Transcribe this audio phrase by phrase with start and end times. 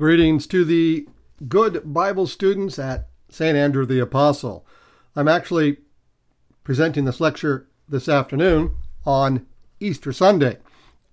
[0.00, 1.06] Greetings to the
[1.46, 3.54] good Bible students at St.
[3.54, 4.64] Andrew the Apostle.
[5.14, 5.76] I'm actually
[6.64, 9.46] presenting this lecture this afternoon on
[9.78, 10.56] Easter Sunday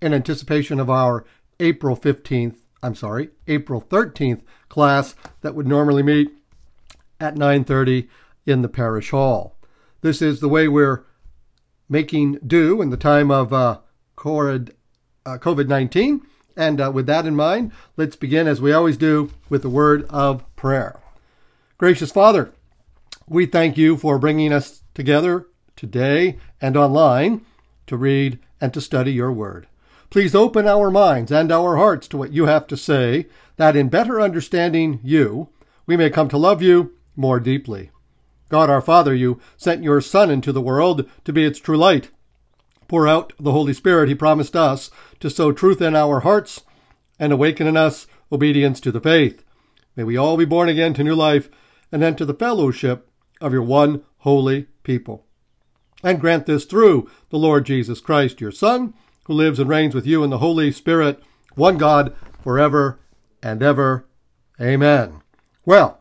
[0.00, 1.26] in anticipation of our
[1.60, 4.40] April 15th, I'm sorry, April 13th
[4.70, 6.30] class that would normally meet
[7.20, 8.08] at 9:30
[8.46, 9.54] in the parish hall.
[10.00, 11.04] This is the way we're
[11.90, 13.80] making do in the time of uh,
[14.16, 14.72] COVID
[15.68, 16.22] 19
[16.58, 20.04] and uh, with that in mind, let's begin, as we always do, with the word
[20.10, 21.00] of prayer.
[21.78, 22.52] Gracious Father,
[23.28, 25.46] we thank you for bringing us together
[25.76, 27.46] today and online
[27.86, 29.68] to read and to study your word.
[30.10, 33.88] Please open our minds and our hearts to what you have to say, that in
[33.88, 35.48] better understanding you,
[35.86, 37.90] we may come to love you more deeply.
[38.48, 42.10] God our Father, you sent your Son into the world to be its true light
[42.88, 46.62] pour out the Holy Spirit he promised us to sow truth in our hearts
[47.18, 49.44] and awaken in us obedience to the faith.
[49.94, 51.50] May we all be born again to new life
[51.92, 53.08] and enter the fellowship
[53.40, 55.26] of your one holy people.
[56.02, 60.06] And grant this through the Lord Jesus Christ, your Son, who lives and reigns with
[60.06, 61.22] you in the Holy Spirit,
[61.54, 63.00] one God, forever
[63.42, 64.06] and ever.
[64.60, 65.20] Amen.
[65.64, 66.00] Well,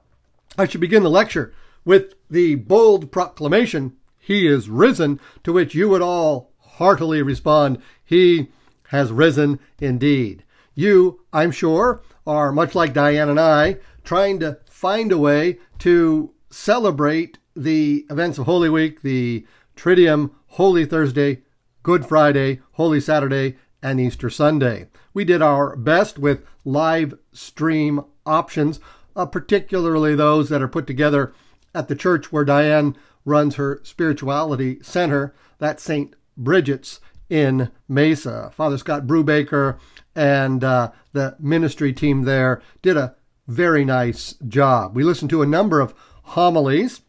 [0.58, 5.90] I should begin the lecture with the bold proclamation, He is risen, to which you
[5.90, 8.48] would all heartily respond, He
[8.90, 10.44] has risen indeed.
[10.76, 16.32] You, I'm sure, are much like Diane and I, trying to find a way to
[16.50, 21.42] celebrate the events of Holy Week, the Triduum, Holy Thursday,
[21.82, 24.88] Good Friday, Holy Saturday, and Easter Sunday.
[25.14, 28.80] We did our best with live stream options,
[29.16, 31.34] uh, particularly those that are put together
[31.74, 36.16] at the church where Diane runs her spirituality center, that St.
[36.38, 37.00] Bridget's
[37.30, 38.52] in Mesa.
[38.54, 39.78] Father Scott Brubaker
[40.16, 43.16] and uh, the ministry team there did a
[43.48, 44.96] very nice job.
[44.96, 45.94] We listened to a number of
[46.24, 47.02] homilies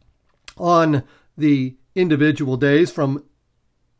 [0.56, 1.04] on
[1.36, 3.24] the individual days from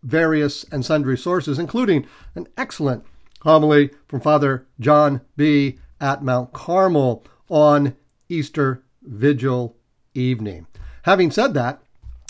[0.02, 3.04] various and sundry sources, including an excellent
[3.42, 5.78] homily from Father John B.
[6.00, 7.96] at Mount Carmel on
[8.28, 9.76] Easter Vigil
[10.14, 10.66] evening.
[11.02, 11.80] Having said that,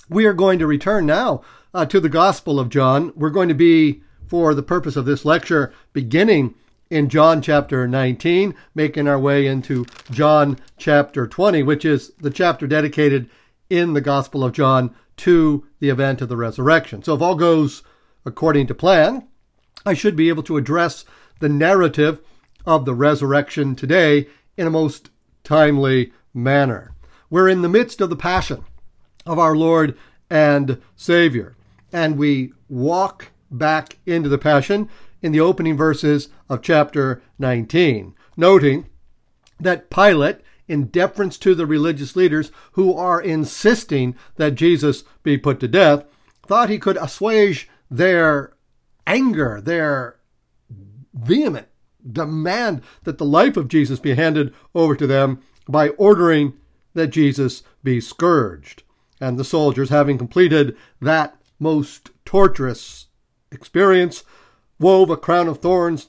[0.09, 1.43] we are going to return now
[1.75, 3.13] uh, to the Gospel of John.
[3.15, 6.55] We're going to be, for the purpose of this lecture, beginning
[6.91, 12.67] in John chapter 19, making our way into John chapter 20, which is the chapter
[12.67, 13.29] dedicated
[13.69, 17.03] in the Gospel of John to the event of the resurrection.
[17.03, 17.83] So if all goes
[18.25, 19.27] according to plan,
[19.85, 21.05] I should be able to address
[21.41, 22.21] the narrative
[22.65, 25.11] of the resurrection today in a most
[25.45, 26.93] timely manner.
[27.31, 28.65] We're in the midst of the passion
[29.27, 29.97] of our Lord
[30.31, 31.55] and Savior
[31.93, 34.89] and we walk back into the Passion
[35.23, 38.87] in the opening verses of chapter 19, noting
[39.59, 45.61] that Pilate, in deference to the religious leaders who are insisting that Jesus be put
[45.61, 46.05] to death,
[46.47, 48.53] thought he could assuage their
[49.07, 50.17] anger, their
[51.15, 51.69] vehement
[52.11, 56.55] demand that the life of Jesus be handed over to them by ordering
[56.95, 58.83] that Jesus be scourged.
[59.21, 63.07] And the soldiers, having completed that most torturous
[63.51, 64.25] experience,
[64.79, 66.09] wove a crown of thorns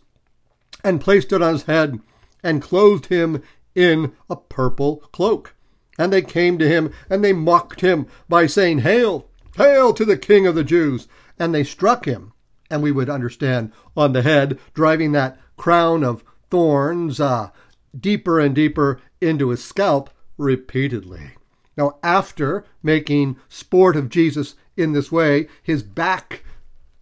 [0.83, 1.99] and placed it on his head
[2.43, 3.43] and clothed him
[3.75, 5.55] in a purple cloak.
[5.97, 10.17] And they came to him and they mocked him by saying, Hail, hail to the
[10.17, 11.07] King of the Jews.
[11.37, 12.33] And they struck him,
[12.69, 17.49] and we would understand, on the head, driving that crown of thorns uh,
[17.97, 21.31] deeper and deeper into his scalp repeatedly.
[21.79, 26.43] Now, after making sport of Jesus in this way, his back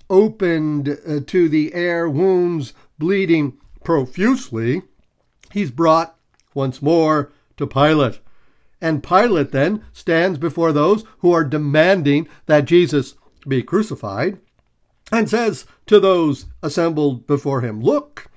[0.08, 4.84] opened uh, to the air, wounds bleeding profusely,
[5.52, 6.16] he's brought
[6.54, 8.20] once more to Pilate.
[8.80, 13.16] And Pilate then stands before those who are demanding that Jesus
[13.48, 14.38] be crucified
[15.12, 18.30] and says to those assembled before him, Look,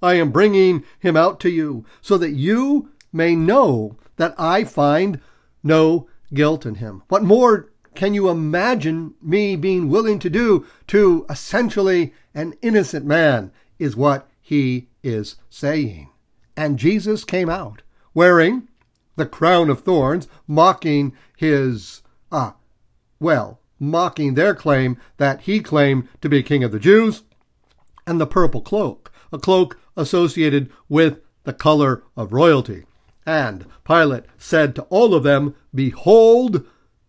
[0.00, 5.20] I am bringing him out to you so that you may know that I find
[5.62, 7.02] no guilt in him.
[7.08, 13.50] What more can you imagine me being willing to do to essentially an innocent man?
[13.78, 16.10] Is what he is saying.
[16.56, 17.82] And Jesus came out
[18.14, 18.68] wearing
[19.16, 22.02] the crown of thorns, mocking his,
[22.32, 22.54] ah,
[23.20, 27.22] well, mocking their claim that he claimed to be king of the Jews,
[28.06, 32.84] and the purple cloak, a cloak associated with the color of royalty.
[33.28, 36.64] And Pilate said to all of them, Behold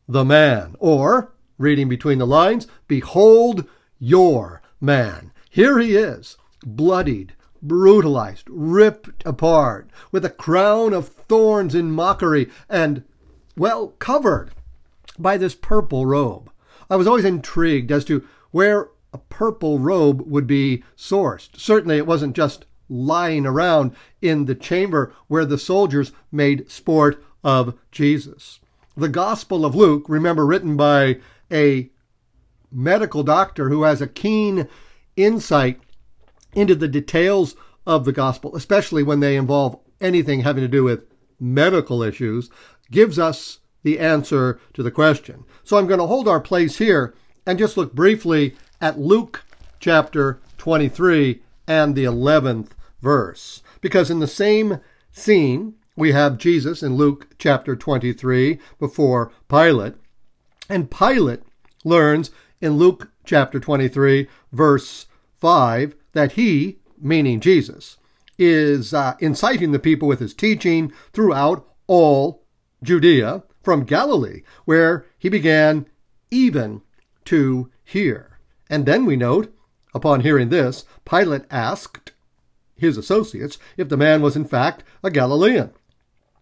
[0.06, 0.76] the man.
[0.78, 3.66] Or, reading between the lines, behold
[4.00, 5.32] your man.
[5.50, 6.36] Here he is,
[6.66, 13.06] bloodied, brutalized, ripped apart, with a crown of thorns in mockery, and,
[13.56, 14.52] well, covered
[15.18, 16.52] by this purple robe.
[16.90, 21.58] I was always intrigued as to where a purple robe would be sourced.
[21.58, 27.78] Certainly, it wasn't just lying around in the chamber where the soldiers made sport of
[27.92, 28.60] Jesus.
[28.98, 31.20] The Gospel of Luke, remember, written by
[31.52, 31.90] a
[32.72, 34.68] medical doctor who has a keen
[35.16, 35.80] insight
[36.54, 37.56] into the details
[37.86, 41.06] of the gospel, especially when they involve anything having to do with
[41.40, 42.50] medical issues,
[42.92, 45.46] gives us the answer to the question.
[45.64, 47.16] So I'm going to hold our place here
[47.46, 49.44] and just look briefly at Luke
[49.80, 52.72] chapter 23 and the 11th
[53.02, 53.62] verse.
[53.82, 54.80] Because in the same
[55.12, 59.96] scene, we have Jesus in Luke chapter 23 before Pilate,
[60.70, 61.42] and Pilate
[61.84, 62.32] learns
[62.62, 65.08] in Luke chapter 23, verse
[65.38, 67.98] 5, that he, meaning Jesus,
[68.38, 72.44] is uh, inciting the people with his teaching throughout all
[72.82, 75.86] Judea from Galilee, where he began
[76.32, 76.82] even
[77.26, 78.40] to here.
[78.70, 79.54] And then we note,
[79.94, 82.09] upon hearing this, Pilate asked
[82.80, 85.72] his associates if the man was in fact a Galilean.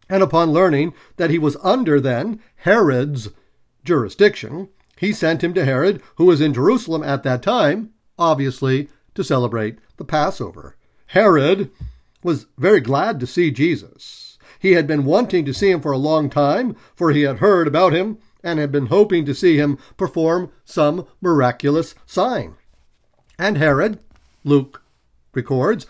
[0.10, 3.30] And upon learning that he was under then Herod's
[3.84, 9.24] jurisdiction, he sent him to Herod, who was in Jerusalem at that time, obviously to
[9.24, 10.76] celebrate the Passover.
[11.08, 11.72] Herod
[12.24, 14.38] was very glad to see Jesus.
[14.60, 17.68] He had been wanting to see him for a long time, for he had heard
[17.68, 22.56] about him and had been hoping to see him perform some miraculous sign.
[23.38, 24.00] And Herod,
[24.44, 24.82] Luke
[25.34, 25.86] records,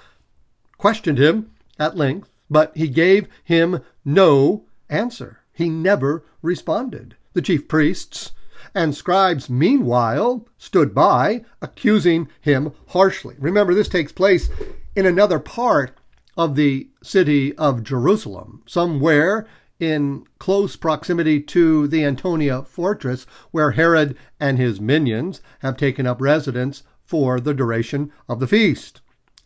[0.77, 5.39] questioned him at length, but he gave him no answer.
[5.53, 7.15] He never responded.
[7.33, 8.31] The chief priests
[8.73, 13.35] and scribes meanwhile stood by, accusing him harshly.
[13.39, 14.49] Remember, this takes place
[14.95, 15.97] in another part
[16.37, 19.47] of the city of Jerusalem, somewhere
[19.79, 26.21] in close proximity to the Antonia fortress, where Herod and his minions have taken up
[26.21, 29.01] residence for the duration of the feast.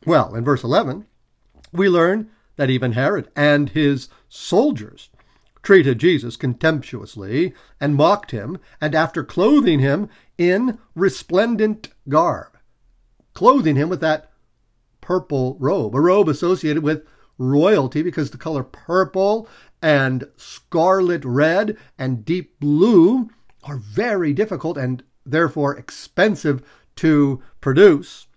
[0.05, 1.05] Well, in verse 11,
[1.71, 5.09] we learn that even Herod and his soldiers
[5.63, 12.57] treated Jesus contemptuously and mocked him, and after clothing him in resplendent garb,
[13.33, 14.31] clothing him with that
[15.01, 17.05] purple robe, a robe associated with
[17.37, 19.47] royalty because the color purple
[19.81, 23.29] and scarlet red and deep blue
[23.63, 26.63] are very difficult and therefore expensive
[26.95, 28.27] to produce.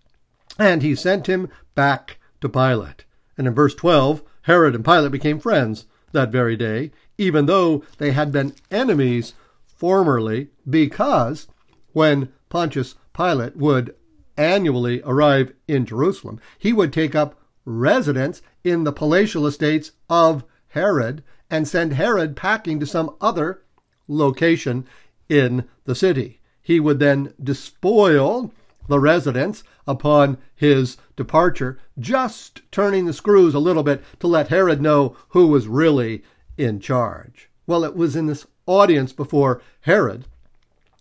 [0.59, 3.05] And he sent him back to Pilate.
[3.37, 8.13] And in verse 12, Herod and Pilate became friends that very day, even though they
[8.13, 9.35] had been enemies
[9.67, 11.49] formerly, because
[11.93, 13.95] when Pontius Pilate would
[14.37, 21.23] annually arrive in Jerusalem, he would take up residence in the palatial estates of Herod
[21.51, 23.63] and send Herod packing to some other
[24.09, 24.87] location
[25.29, 26.41] in the city.
[26.61, 28.53] He would then despoil
[28.89, 34.81] the residents upon his departure, just turning the screws a little bit to let Herod
[34.81, 36.23] know who was really
[36.57, 37.49] in charge.
[37.67, 40.27] Well, it was in this audience before Herod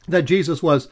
[0.08, 0.90] that Jesus was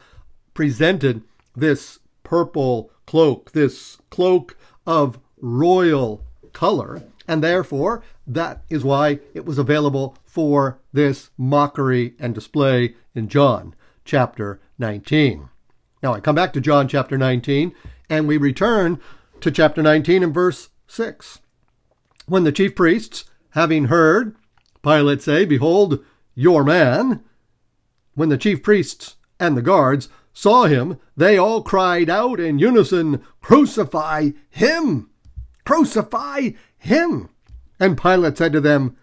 [0.54, 1.22] presented
[1.54, 4.56] this purple cloak, this cloak
[4.86, 12.34] of royal color, and therefore that is why it was available for this mockery and
[12.34, 15.48] display in John chapter 19.
[16.02, 17.74] Now I come back to John chapter 19
[18.10, 19.00] and we return
[19.40, 21.40] to chapter 19 and verse 6.
[22.26, 24.34] When the chief priests, having heard
[24.82, 26.04] Pilate say, Behold,
[26.34, 27.22] your man,
[28.14, 33.22] when the chief priests and the guards saw him, they all cried out in unison,
[33.40, 35.10] Crucify him!
[35.64, 37.28] Crucify him!
[37.78, 38.96] And Pilate said to them,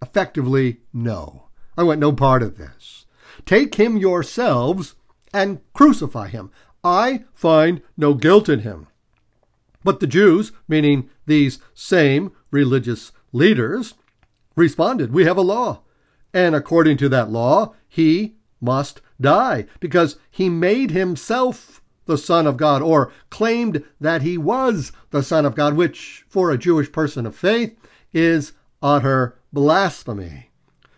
[0.00, 3.04] effectively, No, I want no part of this.
[3.44, 4.94] Take him yourselves
[5.36, 6.50] and crucify him.
[6.82, 8.86] I find no guilt in him.
[9.84, 13.94] But the Jews, meaning these same religious leaders,
[14.56, 15.82] responded, We have a law.
[16.32, 22.56] And according to that law, he must die because he made himself the Son of
[22.56, 27.26] God or claimed that he was the Son of God, which for a Jewish person
[27.26, 27.76] of faith
[28.12, 28.52] is
[28.82, 30.50] utter blasphemy.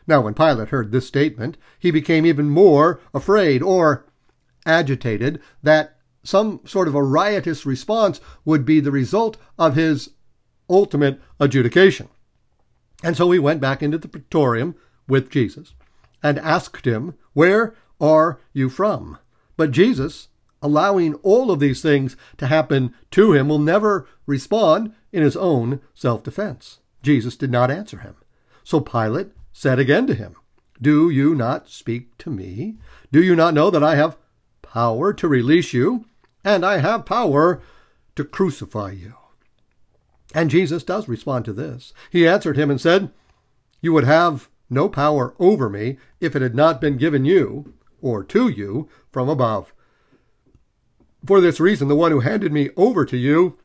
[0.07, 4.07] Now, when Pilate heard this statement, he became even more afraid or
[4.68, 10.10] agitated that some sort of a riotous response would be the result of his
[10.68, 12.08] ultimate adjudication.
[13.02, 14.75] And so he went back into the praetorium
[15.08, 15.75] with Jesus
[16.22, 19.18] and asked him, Where are you from?
[19.56, 20.28] But Jesus,
[20.60, 25.80] allowing all of these things to happen to him, will never respond in his own
[25.94, 26.80] self defense.
[27.02, 28.16] Jesus did not answer him.
[28.64, 30.34] So Pilate said again to him,
[30.80, 32.76] Do you not speak to me?
[33.12, 34.16] Do you not know that I have
[34.72, 36.04] power to release you,
[36.44, 37.60] and I have power
[38.16, 39.14] to crucify you?
[40.34, 41.92] And Jesus does respond to this.
[42.10, 43.10] He answered him and said,
[43.80, 47.72] You would have no power over me if it had not been given you,
[48.02, 49.72] or to you, from above.
[51.25, 53.58] For this reason, the one who handed me over to you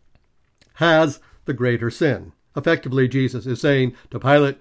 [0.75, 2.31] has the greater sin.
[2.55, 4.57] Effectively, Jesus is saying to Pilate,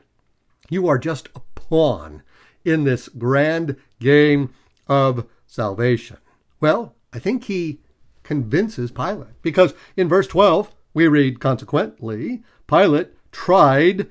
[0.68, 2.22] You are just a pawn
[2.64, 4.52] in this grand game
[4.88, 6.16] of salvation.
[6.62, 7.81] Well, I think he
[8.23, 14.09] convinces Pilate because in verse 12 we read, Consequently, Pilate tried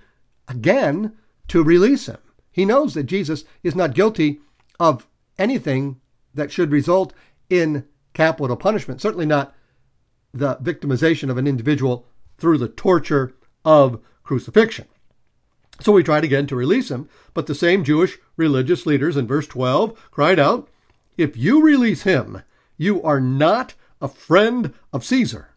[0.50, 1.14] again
[1.48, 2.18] to release him.
[2.52, 4.42] He knows that Jesus is not guilty
[4.82, 5.08] of
[5.40, 6.02] anything
[6.34, 7.14] that should result
[7.50, 9.56] in capital punishment, certainly not
[10.34, 12.06] the victimization of an individual
[12.38, 14.88] through the torture of crucifixion.
[15.80, 19.48] So we tried again to release him, but the same Jewish religious leaders in verse
[19.48, 20.68] 12 cried out,
[21.22, 22.42] If you release him,
[22.78, 25.50] you are not a friend of Caesar.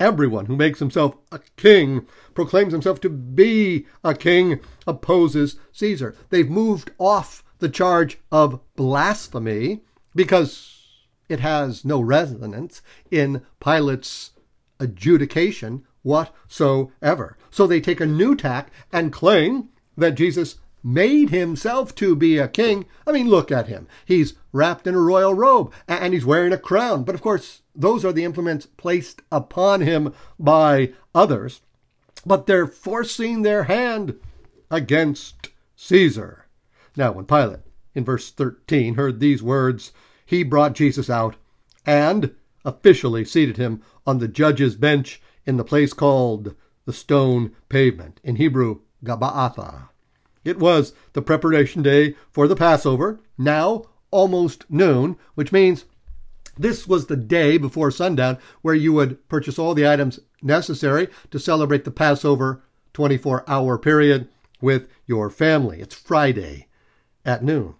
[0.00, 6.16] Everyone who makes himself a king, proclaims himself to be a king, opposes Caesar.
[6.30, 9.82] They've moved off the charge of blasphemy
[10.16, 10.88] because
[11.28, 12.82] it has no resonance
[13.12, 14.32] in Pilate's
[14.80, 17.38] adjudication whatsoever.
[17.48, 22.48] So they take a new tack and claim that Jesus made himself to be a
[22.48, 22.86] king.
[23.06, 23.86] I mean, look at him.
[24.04, 27.04] He's wrapped in a royal robe and he's wearing a crown.
[27.04, 31.60] But of course, those are the implements placed upon him by others.
[32.24, 34.18] But they're forcing their hand
[34.70, 36.46] against Caesar.
[36.96, 37.60] Now, when Pilate,
[37.94, 39.92] in verse 13, heard these words,
[40.26, 41.36] he brought Jesus out
[41.86, 42.34] and
[42.64, 48.36] officially seated him on the judge's bench in the place called the stone pavement, in
[48.36, 49.88] Hebrew, Gabbatha.
[50.44, 55.84] It was the preparation day for the Passover, now almost noon, which means
[56.58, 61.38] this was the day before sundown where you would purchase all the items necessary to
[61.38, 64.28] celebrate the Passover 24 hour period
[64.60, 65.80] with your family.
[65.80, 66.66] It's Friday
[67.24, 67.74] at noon.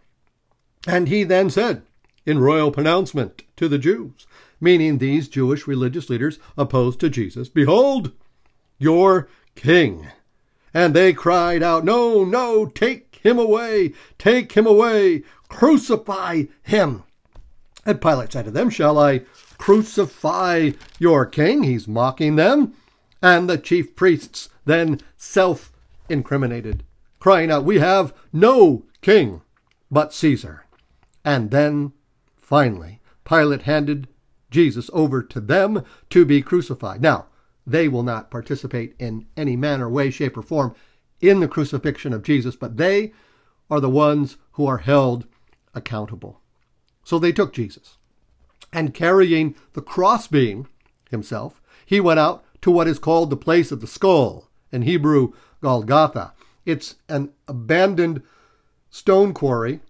[0.87, 1.83] And he then said,
[2.27, 4.27] in royal pronouncement to the Jews,
[4.61, 8.13] meaning these Jewish religious leaders opposed to Jesus, Behold,
[8.79, 10.09] your king.
[10.73, 17.03] And they cried out, No, no, take him away, take him away, crucify him.
[17.85, 19.23] And Pilate said to them, Shall I
[19.59, 21.63] crucify your king?
[21.63, 22.75] He's mocking them.
[23.23, 25.73] And the chief priests then self
[26.09, 26.85] incriminated,
[27.19, 29.43] crying out, We have no king
[29.91, 30.65] but Caesar.
[31.25, 31.93] And then,
[32.41, 34.09] finally, Pilate handed
[34.51, 37.01] Jesus over to them to be crucified.
[37.03, 37.27] Now,
[37.67, 40.75] they will not participate in any manner, way, shape, or form
[41.21, 43.13] in the crucifixion of Jesus, but they
[43.71, 45.27] are the ones who are held
[45.75, 46.41] accountable.
[47.05, 47.99] So they took Jesus,
[48.73, 50.67] and carrying the crossbeam
[51.11, 55.33] himself, he went out to what is called the place of the skull, in Hebrew,
[55.61, 56.33] Golgotha.
[56.65, 58.23] It's an abandoned
[58.91, 59.81] stone quarry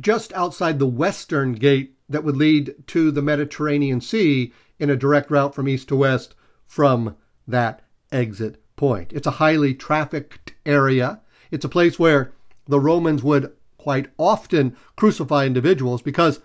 [0.00, 5.30] just outside the western gate that would lead to the Mediterranean Sea in a direct
[5.30, 6.34] route from east to west
[6.66, 7.82] from that
[8.12, 9.12] exit point.
[9.12, 11.20] It's a highly trafficked area.
[11.50, 12.32] It's a place where
[12.66, 16.40] the Romans would quite often crucify individuals because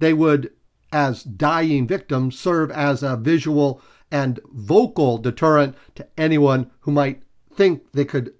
[0.00, 0.50] they would,
[0.92, 7.22] as dying victims, serve as a visual and vocal deterrent to anyone who might
[7.54, 8.34] think they could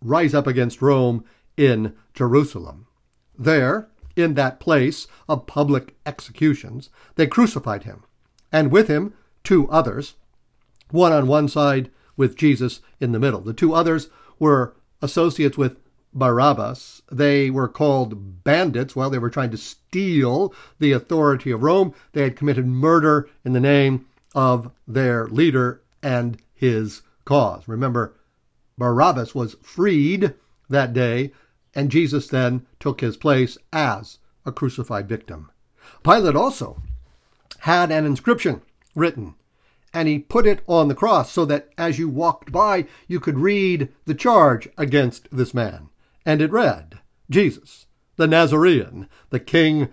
[0.00, 1.24] rise up against Rome
[1.56, 2.86] in Jerusalem.
[3.38, 8.02] There, in that place of public executions, they crucified him,
[8.50, 10.14] and with him two others,
[10.92, 13.40] one on one side with Jesus in the middle.
[13.40, 14.08] The two others
[14.38, 15.78] were associates with
[16.14, 17.02] Barabbas.
[17.10, 21.94] They were called bandits while they were trying to steal the authority of Rome.
[22.12, 27.66] They had committed murder in the name of their leader and his cause.
[27.66, 28.14] Remember,
[28.78, 30.34] Barabbas was freed
[30.68, 31.32] that day
[31.74, 35.50] and Jesus then took his place as a crucified victim.
[36.02, 36.82] Pilate also
[37.60, 38.60] had an inscription
[38.94, 39.34] written,
[39.94, 43.38] and he put it on the cross so that as you walked by, you could
[43.38, 45.88] read the charge against this man.
[46.24, 49.88] And it read, Jesus, the Nazarene, the King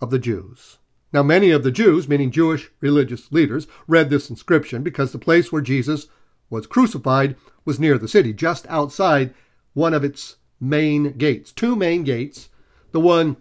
[0.00, 0.78] of the Jews.
[1.12, 5.50] Now, many of the Jews, meaning Jewish religious leaders, read this inscription because the place
[5.50, 6.06] where Jesus
[6.48, 9.34] was crucified was near the city, just outside
[9.74, 11.52] one of its main gates.
[11.52, 12.48] Two main gates,
[12.92, 13.36] the one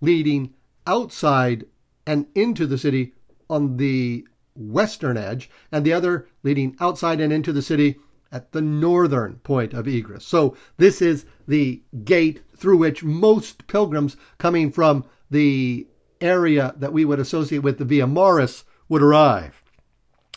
[0.00, 0.52] leading
[0.86, 1.64] outside
[2.06, 3.12] and into the city
[3.48, 7.96] on the western edge, and the other leading outside and into the city
[8.30, 10.24] at the northern point of egress.
[10.24, 15.86] So this is the gate through which most pilgrims coming from the
[16.20, 19.62] area that we would associate with the Via Maris would arrive.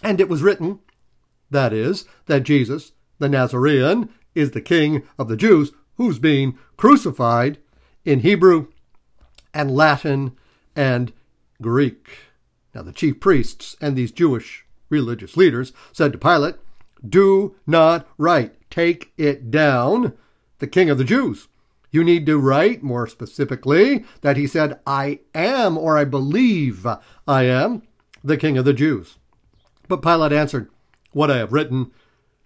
[0.03, 0.79] And it was written,
[1.49, 7.57] that is, that Jesus, the Nazarene, is the King of the Jews who's being crucified
[8.05, 8.67] in Hebrew
[9.53, 10.37] and Latin
[10.75, 11.11] and
[11.61, 12.09] Greek.
[12.77, 16.57] Now, the chief priests and these Jewish religious leaders said to Pilate,
[17.03, 20.13] Do not write, take it down,
[20.59, 21.47] the King of the Jews.
[21.89, 26.85] You need to write more specifically that he said, I am, or I believe
[27.27, 27.81] I am,
[28.23, 29.17] the King of the Jews.
[29.87, 30.69] But Pilate answered,
[31.13, 31.89] What I have written,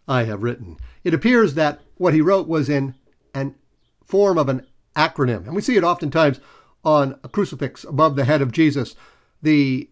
[0.07, 0.77] I have written.
[1.03, 2.95] It appears that what he wrote was in
[3.33, 3.55] an
[4.05, 5.45] form of an acronym.
[5.45, 6.39] And we see it oftentimes
[6.85, 8.95] on a crucifix above the head of Jesus.
[9.41, 9.89] The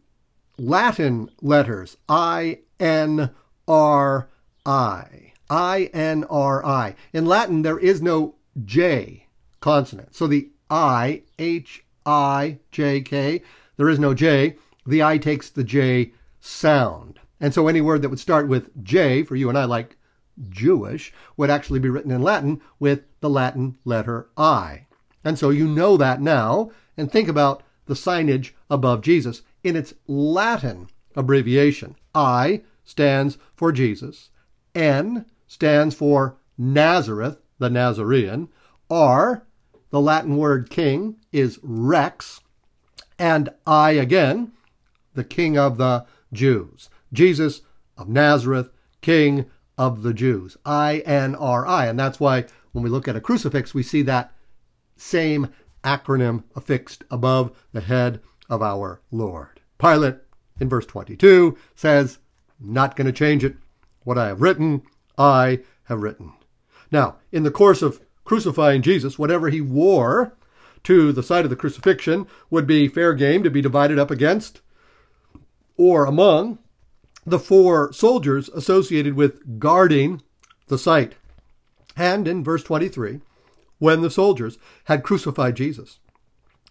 [0.60, 3.32] Latin letters I N
[3.68, 4.30] R
[4.66, 5.34] I.
[5.50, 6.96] I N R I.
[7.14, 8.36] In Latin, there is no
[8.66, 9.26] J
[9.62, 10.14] consonant.
[10.14, 13.42] So the I, H I J K,
[13.78, 14.58] there is no J.
[14.86, 17.20] The I takes the J sound.
[17.40, 19.96] And so any word that would start with J, for you and I like
[20.50, 24.88] Jewish, would actually be written in Latin with the Latin letter I.
[25.24, 29.94] And so you know that now, and think about the signage above Jesus in its
[30.08, 31.96] Latin abbreviation.
[32.14, 34.30] I stands for Jesus,
[34.74, 38.50] N stands for Nazareth, the Nazarene,
[38.90, 39.46] R,
[39.90, 42.42] the Latin word king, is Rex,
[43.18, 44.54] and I again,
[45.14, 46.90] the King of the Jews.
[47.12, 47.62] Jesus
[47.98, 48.70] of Nazareth,
[49.02, 49.46] King
[49.78, 50.56] of the Jews.
[50.66, 51.88] I N R I.
[51.88, 54.34] And that's why when we look at a crucifix, we see that
[54.96, 55.50] same
[55.84, 59.60] acronym affixed above the head of our Lord.
[59.78, 60.16] Pilate,
[60.60, 62.20] in verse 22, says,
[62.60, 63.56] Not going to change it.
[64.04, 64.82] What I have written,
[65.18, 66.34] I have written.
[66.92, 70.34] Now, in the course of crucifying Jesus, whatever he wore
[70.84, 74.62] to the site of the crucifixion would be fair game to be divided up against
[75.78, 76.60] or among
[77.26, 80.22] the four soldiers associated with guarding
[80.68, 81.16] the site.
[81.96, 83.22] And in verse 23,
[83.78, 86.00] when the soldiers had crucified Jesus,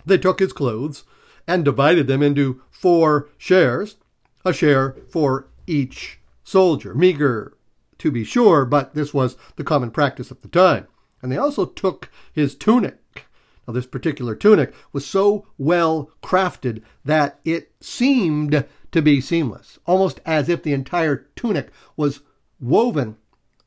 [0.05, 1.05] they took his clothes
[1.49, 3.97] and divided them into four shares,
[4.45, 6.95] a share for each soldier.
[6.95, 7.57] Meager,
[7.97, 10.87] to be sure, but this was the common practice of the time.
[11.23, 13.25] And they also took his tunic.
[13.67, 20.21] Now, this particular tunic was so well crafted that it seemed to be seamless, almost
[20.25, 22.21] as if the entire tunic was
[22.61, 23.17] woven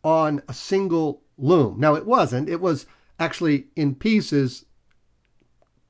[0.04, 1.80] on a single loom.
[1.80, 2.86] Now, it wasn't, it was
[3.20, 4.66] actually in pieces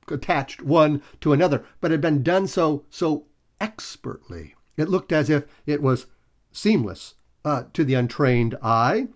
[0.09, 3.25] attached one to another, but had been done so so
[3.59, 4.55] expertly.
[4.77, 6.07] It looked as if it was
[6.51, 9.07] seamless uh, to the untrained eye.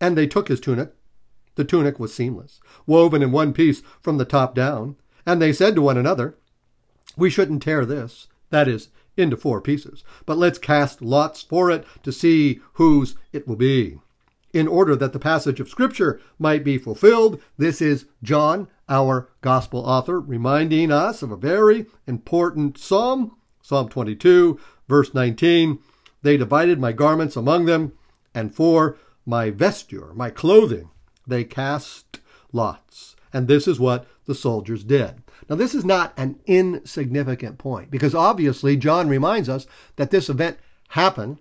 [0.00, 0.92] And they took his tunic.
[1.54, 4.96] The tunic was seamless, woven in one piece from the top down.
[5.24, 6.36] And they said to one another,
[7.16, 11.86] We shouldn't tear this, that is, into four pieces, but let's cast lots for it
[12.02, 13.98] to see whose it will be
[14.52, 17.40] in order that the passage of Scripture might be fulfilled.
[17.58, 24.58] This is John, our gospel author, reminding us of a very important psalm, Psalm 22,
[24.88, 25.78] verse 19.
[26.22, 27.92] They divided my garments among them,
[28.34, 30.90] and for my vesture, my clothing,
[31.26, 32.20] they cast
[32.52, 33.16] lots.
[33.32, 35.22] And this is what the soldiers did.
[35.48, 40.58] Now, this is not an insignificant point because obviously John reminds us that this event
[40.90, 41.38] happened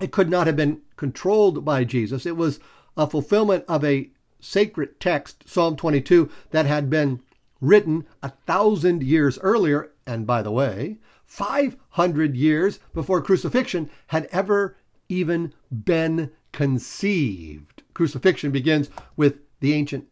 [0.00, 2.26] it could not have been controlled by Jesus.
[2.26, 2.60] It was
[2.96, 4.10] a fulfillment of a
[4.44, 7.20] sacred text, Psalm 22, that had been
[7.60, 9.90] written a thousand years earlier.
[10.06, 14.76] And by the way, 500 years before crucifixion had ever
[15.08, 17.82] even been conceived.
[17.94, 20.06] Crucifixion begins with the ancient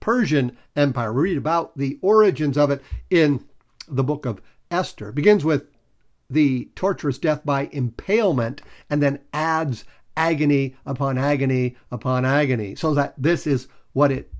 [0.00, 1.12] Persian Empire.
[1.12, 3.44] We read about the origins of it in
[3.88, 4.40] the book of
[4.70, 5.08] Esther.
[5.08, 5.66] It begins with
[6.28, 9.84] the torturous death by impalement and then adds
[10.16, 14.32] agony upon agony upon agony, so that this is what it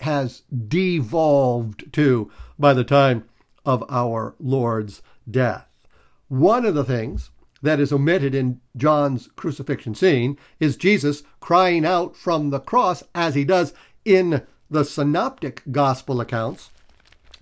[0.00, 3.24] has devolved to by the time
[3.64, 5.66] of our Lord's death.
[6.28, 7.30] One of the things
[7.62, 13.34] that is omitted in John's crucifixion scene is Jesus crying out from the cross as
[13.34, 13.72] he does
[14.04, 16.70] in the synoptic gospel accounts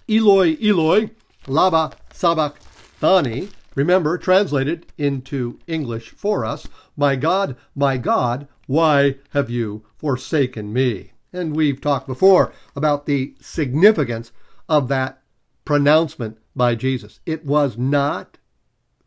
[0.08, 1.10] Eloi, Eloi,
[1.46, 9.84] lama sabachthani, Remember, translated into English for us, My God, my God, why have you
[9.96, 11.12] forsaken me?
[11.32, 14.32] And we've talked before about the significance
[14.68, 15.22] of that
[15.64, 17.20] pronouncement by Jesus.
[17.26, 18.38] It was not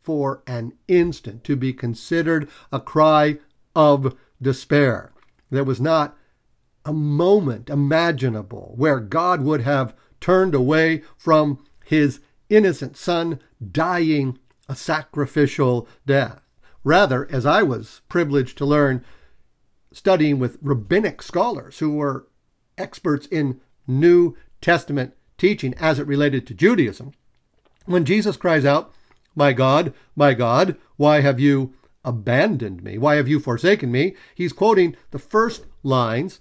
[0.01, 3.39] for an instant to be considered a cry
[3.75, 5.11] of despair.
[5.49, 6.17] There was not
[6.85, 13.39] a moment imaginable where God would have turned away from his innocent son
[13.71, 16.41] dying a sacrificial death.
[16.83, 19.03] Rather, as I was privileged to learn
[19.91, 22.27] studying with rabbinic scholars who were
[22.77, 27.11] experts in New Testament teaching as it related to Judaism,
[27.85, 28.93] when Jesus cries out,
[29.35, 31.73] My God, my God, why have you
[32.05, 32.97] abandoned me?
[32.97, 34.15] Why have you forsaken me?
[34.35, 36.39] He's quoting the first lines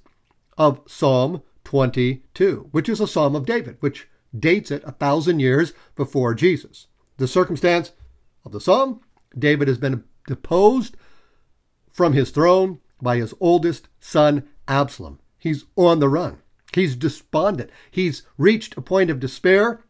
[0.57, 5.73] of Psalm 22, which is a psalm of David, which dates it a thousand years
[5.95, 6.87] before Jesus.
[7.19, 7.93] The circumstance
[8.45, 9.01] of the psalm
[9.39, 10.97] David has been deposed
[11.91, 15.19] from his throne by his oldest son, Absalom.
[15.39, 16.39] He's on the run.
[16.75, 17.71] He's despondent.
[17.91, 19.85] He's reached a point of despair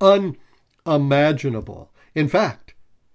[0.00, 1.92] unimaginable.
[2.14, 2.74] In fact,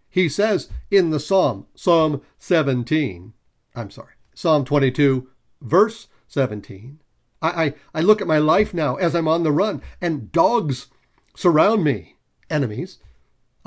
[0.10, 3.34] he says in the psalm, Psalm 17,
[3.76, 5.30] I'm sorry, Psalm 22,
[5.62, 7.02] verse 17,
[7.42, 10.88] I, I, I look at my life now as I'm on the run, and dogs
[11.36, 12.16] surround me,
[12.50, 12.98] enemies.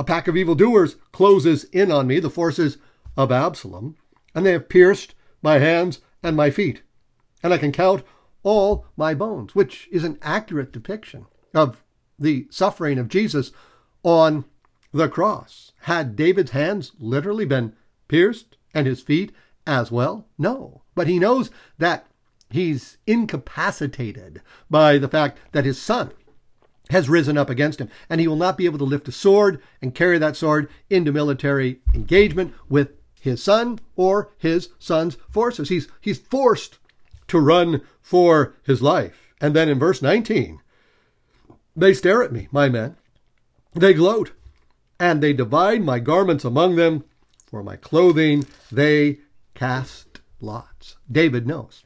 [0.00, 2.78] A pack of evildoers closes in on me, the forces
[3.18, 3.96] of Absalom,
[4.34, 6.80] and they have pierced my hands and my feet.
[7.42, 8.02] And I can count
[8.42, 11.84] all my bones, which is an accurate depiction of
[12.18, 13.52] the suffering of Jesus
[14.02, 14.46] on
[14.90, 15.72] the cross.
[15.80, 17.74] Had David's hands literally been
[18.08, 19.32] pierced and his feet
[19.66, 20.26] as well?
[20.38, 20.80] No.
[20.94, 22.06] But he knows that
[22.48, 26.12] he's incapacitated by the fact that his son
[26.90, 29.60] has risen up against him, and he will not be able to lift a sword
[29.80, 35.68] and carry that sword into military engagement with his son or his son's forces.
[35.68, 36.78] He's, he's forced
[37.28, 39.34] to run for his life.
[39.40, 40.60] And then in verse 19,
[41.76, 42.96] they stare at me, my men.
[43.74, 44.32] They gloat,
[44.98, 47.04] and they divide my garments among them.
[47.46, 49.18] For my clothing they
[49.54, 50.96] cast lots.
[51.10, 51.84] David knows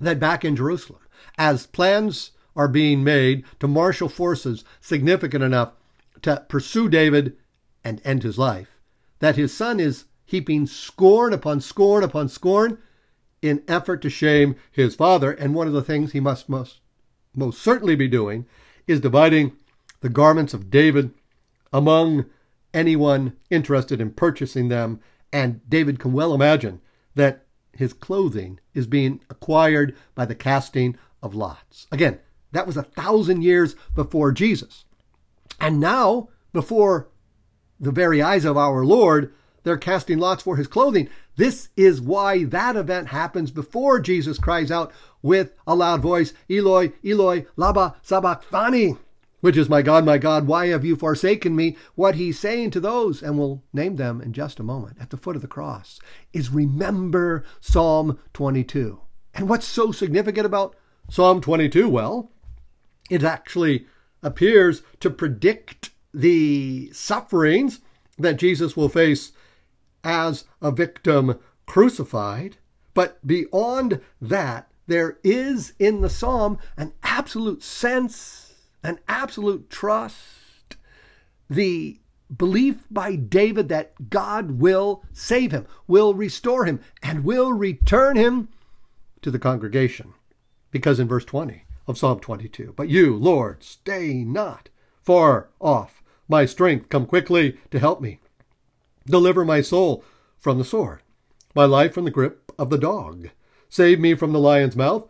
[0.00, 1.00] that back in Jerusalem,
[1.36, 5.72] as plans are being made to marshal forces significant enough
[6.20, 7.36] to pursue David
[7.84, 8.76] and end his life,
[9.20, 12.76] that his son is heaping scorn upon scorn upon scorn
[13.40, 15.30] in effort to shame his father.
[15.30, 16.80] And one of the things he must most,
[17.32, 18.44] most certainly be doing
[18.88, 19.52] is dividing
[20.00, 21.12] the garments of David
[21.72, 22.26] among
[22.74, 25.00] anyone interested in purchasing them.
[25.32, 26.80] And David can well imagine
[27.14, 31.86] that his clothing is being acquired by the casting of lots.
[31.92, 32.18] Again,
[32.52, 34.84] that was a thousand years before Jesus.
[35.60, 37.08] And now, before
[37.80, 39.32] the very eyes of our Lord,
[39.64, 41.08] they're casting lots for his clothing.
[41.36, 46.92] This is why that event happens before Jesus cries out with a loud voice, Eloi,
[47.04, 48.96] Eloi, lama sabachthani,
[49.40, 51.76] which is, My God, my God, why have you forsaken me?
[51.94, 55.16] What he's saying to those, and we'll name them in just a moment, at the
[55.16, 56.00] foot of the cross,
[56.32, 59.00] is remember Psalm 22.
[59.34, 60.74] And what's so significant about
[61.08, 61.88] Psalm 22?
[61.88, 62.32] Well,
[63.10, 63.86] it actually
[64.22, 67.80] appears to predict the sufferings
[68.18, 69.32] that Jesus will face
[70.02, 72.56] as a victim crucified.
[72.94, 80.76] But beyond that, there is in the psalm an absolute sense, an absolute trust,
[81.48, 82.00] the
[82.34, 88.48] belief by David that God will save him, will restore him, and will return him
[89.22, 90.14] to the congregation.
[90.70, 94.68] Because in verse 20 of Psalm 22, but you, Lord, stay not
[95.02, 96.02] far off.
[96.28, 98.20] My strength, come quickly to help me.
[99.06, 100.04] Deliver my soul
[100.38, 101.00] from the sword,
[101.54, 103.30] my life from the grip of the dog.
[103.70, 105.08] Save me from the lion's mouth,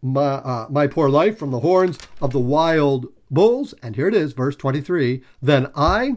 [0.00, 3.74] my, uh, my poor life from the horns of the wild bulls.
[3.82, 6.16] And here it is, verse 23 Then I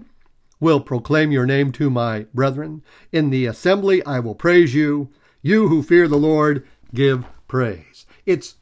[0.60, 2.84] will proclaim your name to my brethren.
[3.12, 5.10] In the assembly I will praise you.
[5.42, 8.06] You who fear the Lord, give praise.
[8.26, 8.56] It's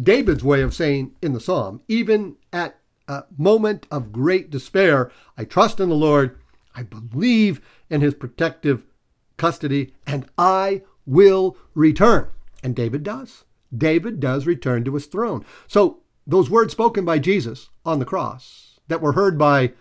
[0.00, 5.44] David's way of saying in the psalm, even at a moment of great despair, I
[5.44, 6.38] trust in the Lord.
[6.74, 8.82] I believe in his protective
[9.36, 12.28] custody, and I will return.
[12.62, 13.44] And David does.
[13.76, 15.44] David does return to his throne.
[15.68, 19.72] So those words spoken by Jesus on the cross that were heard by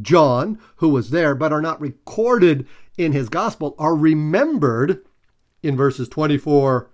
[0.00, 5.04] John, who was there, but are not recorded in his gospel, are remembered
[5.62, 6.90] in verses 24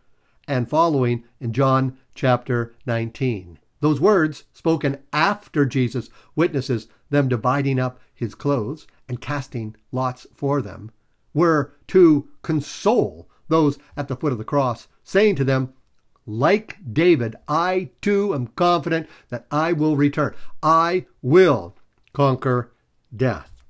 [0.48, 3.58] and following in John chapter 19.
[3.80, 10.60] Those words, spoken after Jesus witnesses them dividing up his clothes and casting lots for
[10.60, 10.90] them,
[11.34, 15.72] were to console those at the foot of the cross, saying to them,
[16.26, 20.34] like David, I too am confident that I will return.
[20.62, 21.76] I will
[22.12, 22.72] conquer
[23.14, 23.62] death.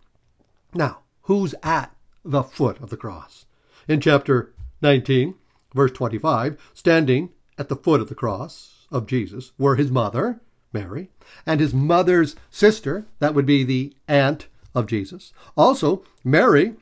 [0.72, 3.44] Now, who's at the foot of the cross.
[3.86, 5.34] In chapter 19,
[5.74, 10.40] verse 25, standing at the foot of the cross of Jesus were his mother,
[10.72, 11.10] Mary,
[11.44, 15.32] and his mother's sister, that would be the aunt of Jesus.
[15.56, 16.74] Also, Mary,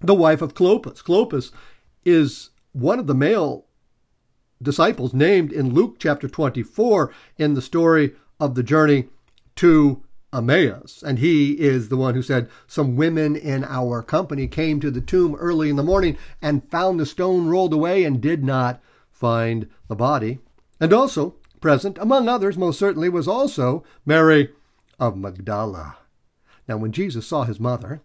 [0.00, 1.02] the wife of Clopas.
[1.02, 1.50] Clopas
[2.04, 3.66] is one of the male
[4.60, 9.08] disciples named in Luke chapter 24 in the story of the journey
[9.56, 11.02] to Emmaus.
[11.02, 15.00] And he is the one who said, Some women in our company came to the
[15.00, 18.80] tomb early in the morning and found the stone rolled away and did not
[19.22, 20.40] find the body.
[20.80, 24.50] And also present, among others, most certainly, was also Mary
[24.98, 25.96] of Magdala.
[26.66, 28.00] Now, when Jesus saw his mother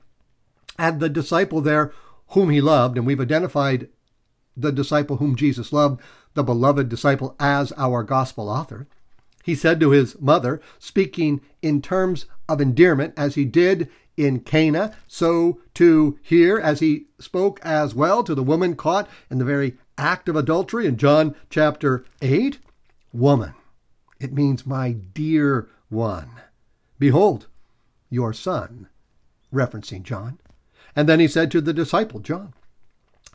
[0.77, 1.91] and the disciple there
[2.29, 3.89] whom he loved, and we've identified
[4.55, 6.01] the disciple whom Jesus loved,
[6.35, 8.87] the beloved disciple, as our gospel author,
[9.43, 14.95] he said to his mother, speaking in terms of endearment, as he did in Cana,
[15.07, 19.77] so too here, as he spoke as well to the woman caught in the very
[19.97, 22.59] act of adultery in John chapter 8,
[23.13, 23.53] woman.
[24.19, 26.29] It means my dear one.
[26.99, 27.47] Behold,
[28.09, 28.87] your son,
[29.53, 30.39] referencing John.
[30.95, 32.53] And then he said to the disciple, John,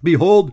[0.02, 0.52] Behold,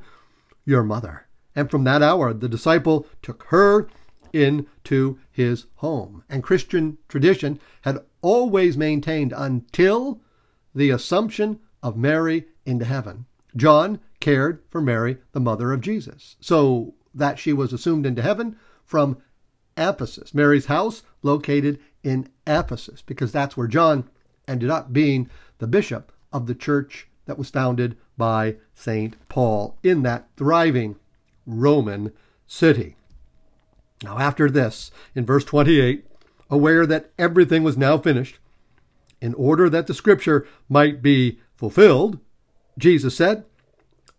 [0.66, 1.26] your mother.
[1.56, 3.88] And from that hour, the disciple took her
[4.32, 6.24] into his home.
[6.30, 10.22] And Christian tradition had always maintained until
[10.76, 13.26] the assumption of Mary into heaven.
[13.56, 18.56] John cared for Mary, the mother of Jesus, so that she was assumed into heaven
[18.84, 19.18] from
[19.78, 20.34] Ephesus.
[20.34, 24.10] Mary's house located in Ephesus, because that's where John
[24.48, 25.30] ended up being
[25.60, 29.16] the bishop of the church that was founded by St.
[29.30, 30.96] Paul in that thriving
[31.46, 32.12] Roman
[32.48, 32.96] city.
[34.04, 36.06] Now, after this, in verse 28,
[36.50, 38.40] aware that everything was now finished,
[39.22, 42.20] in order that the scripture might be fulfilled,
[42.78, 43.46] Jesus said,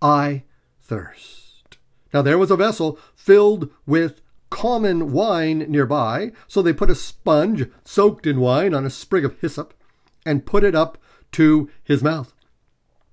[0.00, 0.44] I
[0.80, 1.78] thirst.
[2.12, 7.66] Now, there was a vessel filled with common wine nearby, so they put a sponge
[7.84, 9.74] soaked in wine on a sprig of hyssop
[10.26, 10.98] and put it up
[11.32, 12.34] to his mouth.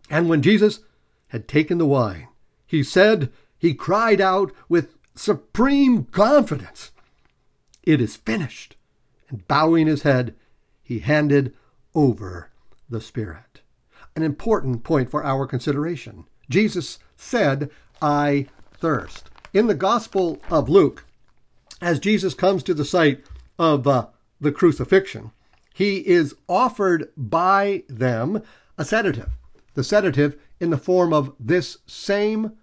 [0.09, 0.79] And when Jesus
[1.27, 2.27] had taken the wine,
[2.65, 6.91] he said, he cried out with supreme confidence,
[7.83, 8.75] It is finished.
[9.29, 10.35] And bowing his head,
[10.83, 11.53] he handed
[11.93, 12.51] over
[12.89, 13.61] the Spirit.
[14.15, 16.25] An important point for our consideration.
[16.49, 17.69] Jesus said,
[18.01, 19.29] I thirst.
[19.53, 21.05] In the Gospel of Luke,
[21.81, 23.23] as Jesus comes to the site
[23.57, 24.07] of uh,
[24.39, 25.31] the crucifixion,
[25.73, 28.41] he is offered by them
[28.77, 29.29] a sedative.
[29.73, 32.53] The sedative in the form of this same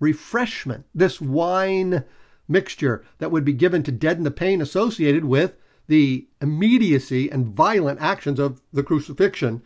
[0.00, 2.04] refreshment, this wine
[2.48, 5.54] mixture that would be given to deaden the pain associated with
[5.86, 9.62] the immediacy and violent actions of the crucifixion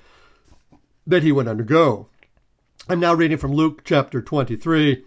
[1.06, 2.08] that he would undergo.
[2.88, 5.04] I'm now reading from Luke chapter 23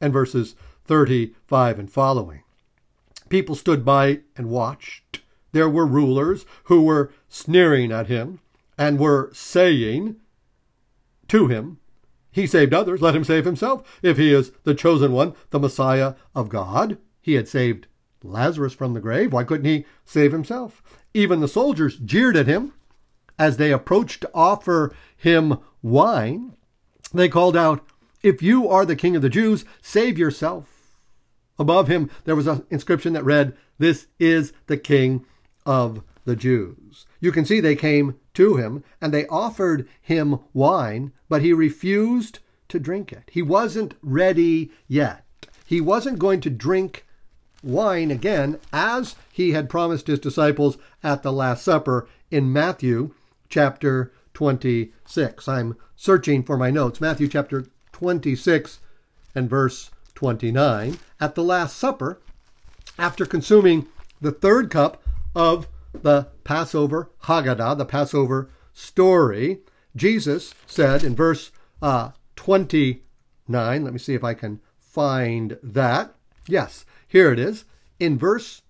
[0.00, 2.42] and verses 35 and following.
[3.28, 5.20] People stood by and watched.
[5.52, 8.40] There were rulers who were sneering at him
[8.76, 10.16] and were saying
[11.28, 11.78] to him,
[12.32, 14.00] he saved others, let him save himself.
[14.02, 17.86] If he is the chosen one, the Messiah of God, he had saved
[18.24, 19.32] Lazarus from the grave.
[19.32, 20.82] Why couldn't he save himself?
[21.14, 22.72] Even the soldiers jeered at him
[23.38, 26.56] as they approached to offer him wine.
[27.14, 27.86] They called out,
[28.22, 30.98] If you are the king of the Jews, save yourself.
[31.60, 35.24] Above him, there was an inscription that read, This is the king
[35.64, 37.06] of the Jews.
[37.20, 42.40] You can see they came to him and they offered him wine, but he refused
[42.68, 43.30] to drink it.
[43.30, 45.24] He wasn't ready yet.
[45.64, 47.06] He wasn't going to drink
[47.62, 53.14] wine again as he had promised his disciples at the Last Supper in Matthew
[53.48, 55.48] chapter 26.
[55.48, 57.00] I'm searching for my notes.
[57.00, 58.80] Matthew chapter 26
[59.34, 60.98] and verse 29.
[61.20, 62.20] At the Last Supper,
[62.98, 63.86] after consuming
[64.20, 65.02] the third cup
[65.34, 69.60] of the Passover Haggadah, the Passover story,
[69.96, 76.14] Jesus said in verse uh, 29, let me see if I can find that.
[76.48, 77.64] Yes, here it is.
[78.00, 78.62] In verse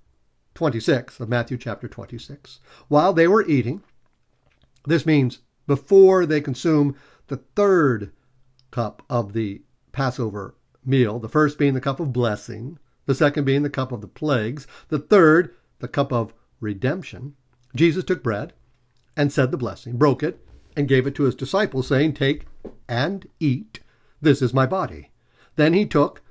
[0.54, 3.82] 26 of Matthew chapter 26, while they were eating,
[4.86, 6.96] this means before they consume
[7.28, 8.12] the third
[8.70, 13.62] cup of the Passover meal, the first being the cup of blessing, the second being
[13.62, 17.34] the cup of the plagues, the third, the cup of redemption,
[17.74, 18.52] Jesus took bread
[19.16, 20.44] and said the blessing, broke it,
[20.76, 22.46] and gave it to his disciples, saying, Take
[22.88, 23.80] and eat.
[24.20, 25.10] This is my body.
[25.56, 26.22] Then he took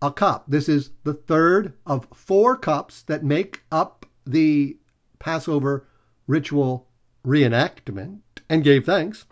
[0.00, 0.44] a cup.
[0.48, 4.76] This is the third of four cups that make up the
[5.18, 5.86] Passover
[6.26, 6.88] ritual
[7.24, 8.20] reenactment,
[8.52, 9.24] and gave thanks,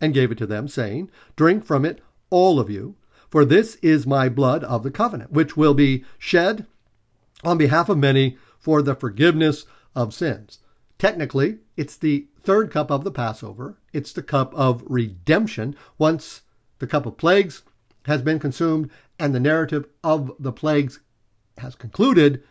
[0.00, 2.94] and gave it to them, saying, Drink from it, all of you,
[3.28, 6.66] for this is my blood of the covenant, which will be shed
[7.42, 10.60] on behalf of many for the forgiveness of sins.
[10.98, 13.76] Technically, it's the third cup of the Passover.
[13.92, 15.74] It's the cup of redemption.
[15.98, 16.42] Once
[16.78, 17.62] the cup of plagues
[18.06, 21.00] has been consumed and the narrative of the plagues
[21.58, 22.44] has concluded,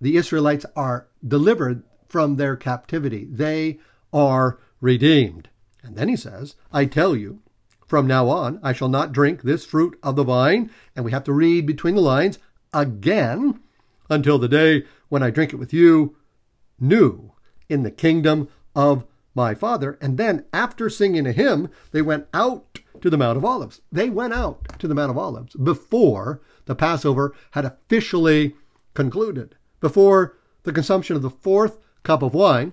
[0.00, 3.26] the Israelites are delivered from their captivity.
[3.26, 3.80] They
[4.14, 5.48] are redeemed.
[5.82, 7.40] And then he says, I tell you,
[7.86, 10.70] from now on, I shall not drink this fruit of the vine.
[10.94, 12.38] And we have to read between the lines
[12.74, 13.60] again
[14.10, 16.16] until the day when I drink it with you
[16.78, 17.32] new
[17.68, 19.98] in the kingdom of my Father.
[20.00, 23.80] And then, after singing a hymn, they went out to the Mount of Olives.
[23.90, 28.54] They went out to the Mount of Olives before the Passover had officially
[28.94, 32.72] concluded, before the consumption of the fourth cup of wine,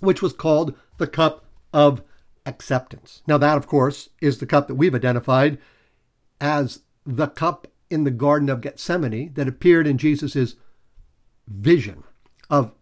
[0.00, 2.00] which was called the cup of
[2.46, 3.22] acceptance.
[3.26, 5.58] Now, that, of course, is the cup that we've identified
[6.40, 10.54] as the cup in the Garden of Gethsemane that appeared in Jesus'
[11.48, 12.04] vision
[12.48, 12.72] of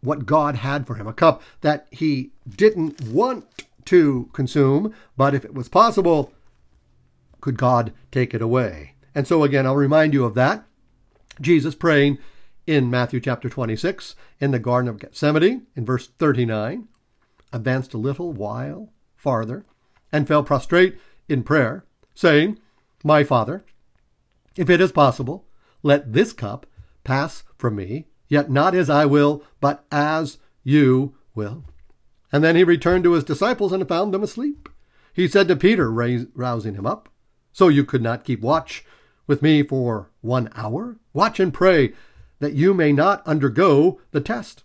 [0.00, 3.44] what God had for him, a cup that he didn't want
[3.84, 6.32] to consume, but if it was possible,
[7.42, 8.94] could God take it away?
[9.14, 10.64] And so, again, I'll remind you of that.
[11.42, 12.16] Jesus praying
[12.66, 16.88] in Matthew chapter 26 in the Garden of Gethsemane in verse 39
[17.52, 19.64] advanced a little while farther
[20.12, 22.58] and fell prostrate in prayer, saying,
[23.04, 23.64] My Father,
[24.56, 25.46] if it is possible,
[25.82, 26.66] let this cup
[27.04, 31.64] pass from me, yet not as I will, but as you will.
[32.32, 34.68] And then he returned to his disciples and found them asleep.
[35.12, 37.08] He said to Peter, rousing him up,
[37.52, 38.84] So you could not keep watch
[39.26, 40.98] with me for one hour?
[41.12, 41.94] Watch and pray
[42.38, 44.64] that you may not undergo the test.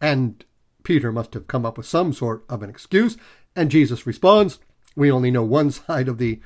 [0.00, 0.44] And
[0.88, 3.18] Peter must have come up with some sort of an excuse,
[3.54, 4.58] and Jesus responds,
[4.96, 6.40] We only know one side of the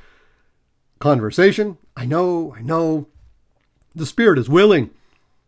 [0.99, 1.79] conversation.
[1.97, 3.07] I know, I know.
[3.95, 4.91] The spirit is willing,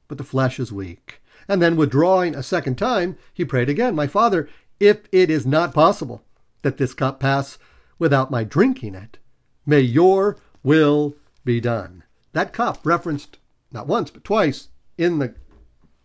[0.07, 1.21] but the flesh is weak.
[1.49, 5.75] And then, withdrawing a second time, he prayed again, My Father, if it is not
[5.75, 6.23] possible
[6.63, 7.59] that this cup pass
[7.99, 9.19] without my drinking it,
[9.67, 12.05] may your will be done.
[12.33, 13.39] That cup, referenced
[13.73, 15.35] not once but twice in the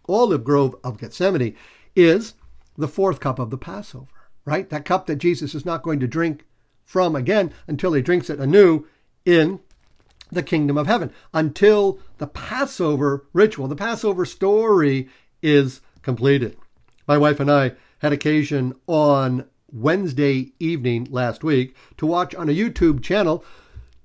[0.07, 1.55] olive grove of Gethsemane,
[1.95, 2.33] is
[2.79, 4.07] the fourth cup of the Passover,
[4.45, 4.69] right?
[4.69, 6.45] That cup that Jesus is not going to drink
[6.85, 8.85] from again until he drinks it anew
[9.25, 9.59] in
[10.31, 15.09] the kingdom of heaven, until the Passover ritual, the Passover story
[15.41, 16.57] is completed.
[17.07, 22.53] My wife and I had occasion on Wednesday evening last week to watch on a
[22.53, 23.43] YouTube channel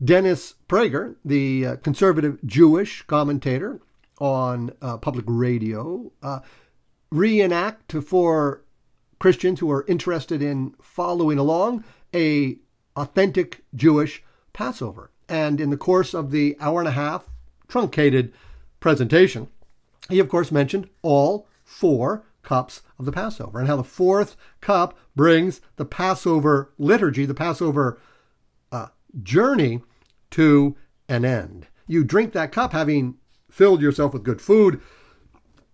[0.02, 3.80] Dennis Prager, the uh, conservative Jewish commentator
[4.18, 6.40] on uh, public radio, uh,
[7.10, 8.63] reenact for
[9.18, 12.58] Christians who are interested in following along a
[12.96, 14.22] authentic Jewish
[14.52, 15.10] Passover.
[15.28, 17.28] And in the course of the hour and a half
[17.68, 18.32] truncated
[18.80, 19.48] presentation,
[20.08, 24.96] he of course mentioned all four cups of the Passover and how the fourth cup
[25.16, 27.98] brings the Passover liturgy, the Passover
[28.70, 28.88] uh,
[29.22, 29.82] journey
[30.30, 30.76] to
[31.08, 31.66] an end.
[31.86, 33.16] You drink that cup having
[33.50, 34.80] filled yourself with good food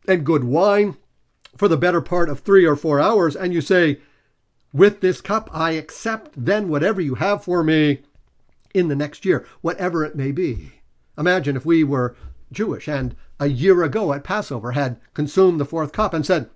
[0.06, 0.96] and good wine
[1.56, 4.00] for the better part of three or four hours, and you say,
[4.72, 8.02] With this cup, I accept then whatever you have for me
[8.74, 10.72] in the next year, whatever it may be.
[11.18, 12.16] Imagine if we were
[12.52, 16.50] Jewish and a year ago at Passover had consumed the fourth cup and said,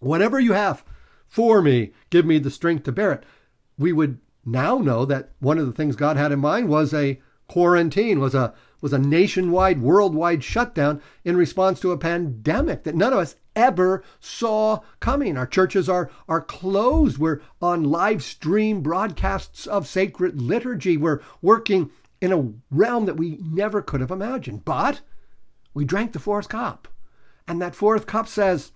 [0.00, 0.84] Whatever you have
[1.26, 3.24] for me, give me the strength to bear it.
[3.78, 7.20] We would now know that one of the things God had in mind was a
[7.48, 13.12] quarantine, was a was a nationwide, worldwide shutdown in response to a pandemic that none
[13.12, 15.36] of us ever saw coming.
[15.36, 17.18] Our churches are, are closed.
[17.18, 20.96] We're on live stream broadcasts of sacred liturgy.
[20.96, 21.90] We're working
[22.20, 24.64] in a realm that we never could have imagined.
[24.64, 25.00] But
[25.74, 26.86] we drank the fourth cup.
[27.48, 28.72] And that fourth cup says,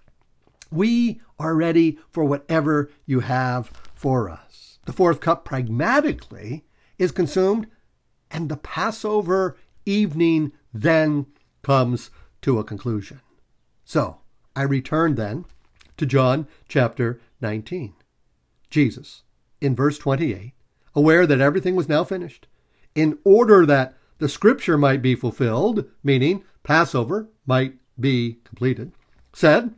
[0.70, 4.78] We are ready for whatever you have for us.
[4.86, 6.64] The fourth cup pragmatically
[6.98, 7.66] is consumed,
[8.30, 11.26] and the Passover evening then
[11.62, 12.11] comes
[12.42, 13.20] to a conclusion.
[13.84, 14.19] So
[14.61, 15.46] I return then
[15.96, 17.94] to John chapter 19.
[18.68, 19.22] Jesus,
[19.58, 20.52] in verse 28,
[20.94, 22.46] aware that everything was now finished,
[22.94, 28.92] in order that the scripture might be fulfilled, meaning Passover might be completed,
[29.32, 29.74] said,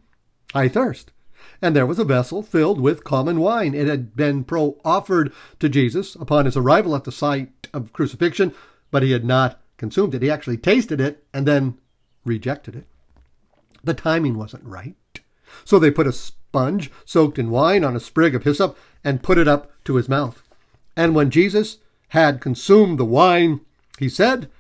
[0.53, 1.13] I thirst.
[1.61, 3.75] And there was a vessel filled with common wine.
[3.75, 8.53] It had been pro offered to Jesus upon his arrival at the site of crucifixion,
[8.91, 10.23] but he had not consumed it.
[10.23, 11.79] He actually tasted it and then
[12.25, 12.89] rejected it.
[13.85, 14.97] The timing wasn't right.
[15.65, 19.39] So they put a sponge soaked in wine on a sprig of hyssop and put
[19.39, 20.43] it up to his mouth.
[20.97, 21.79] And when Jesus
[22.09, 23.61] had consumed the wine,
[23.99, 24.51] he said,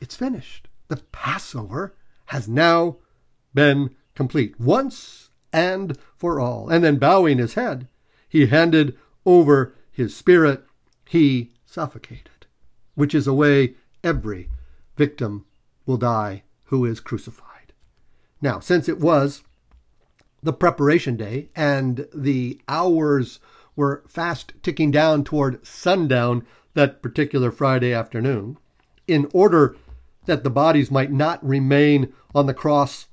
[0.00, 0.68] It's finished.
[0.88, 1.94] The Passover
[2.26, 2.96] has now
[3.54, 6.68] been complete, once and for all.
[6.68, 7.88] And then bowing his head,
[8.28, 10.64] he handed over his spirit.
[11.08, 12.46] He suffocated,
[12.94, 14.48] which is a way every
[14.96, 15.44] victim
[15.86, 17.45] will die who is crucified.
[18.40, 19.42] Now, since it was
[20.42, 23.40] the preparation day and the hours
[23.74, 28.58] were fast ticking down toward sundown that particular Friday afternoon,
[29.06, 29.76] in order
[30.26, 33.06] that the bodies might not remain on the cross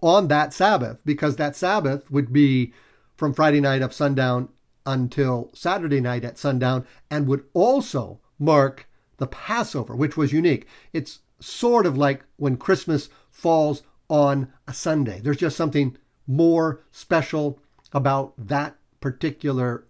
[0.00, 2.72] on that Sabbath, because that Sabbath would be
[3.16, 4.48] from Friday night of sundown
[4.86, 10.66] until Saturday night at sundown and would also mark the Passover, which was unique.
[10.92, 15.20] It's sort of like when Christmas falls on a Sunday.
[15.20, 15.96] There's just something
[16.26, 17.60] more special
[17.92, 19.84] about that particular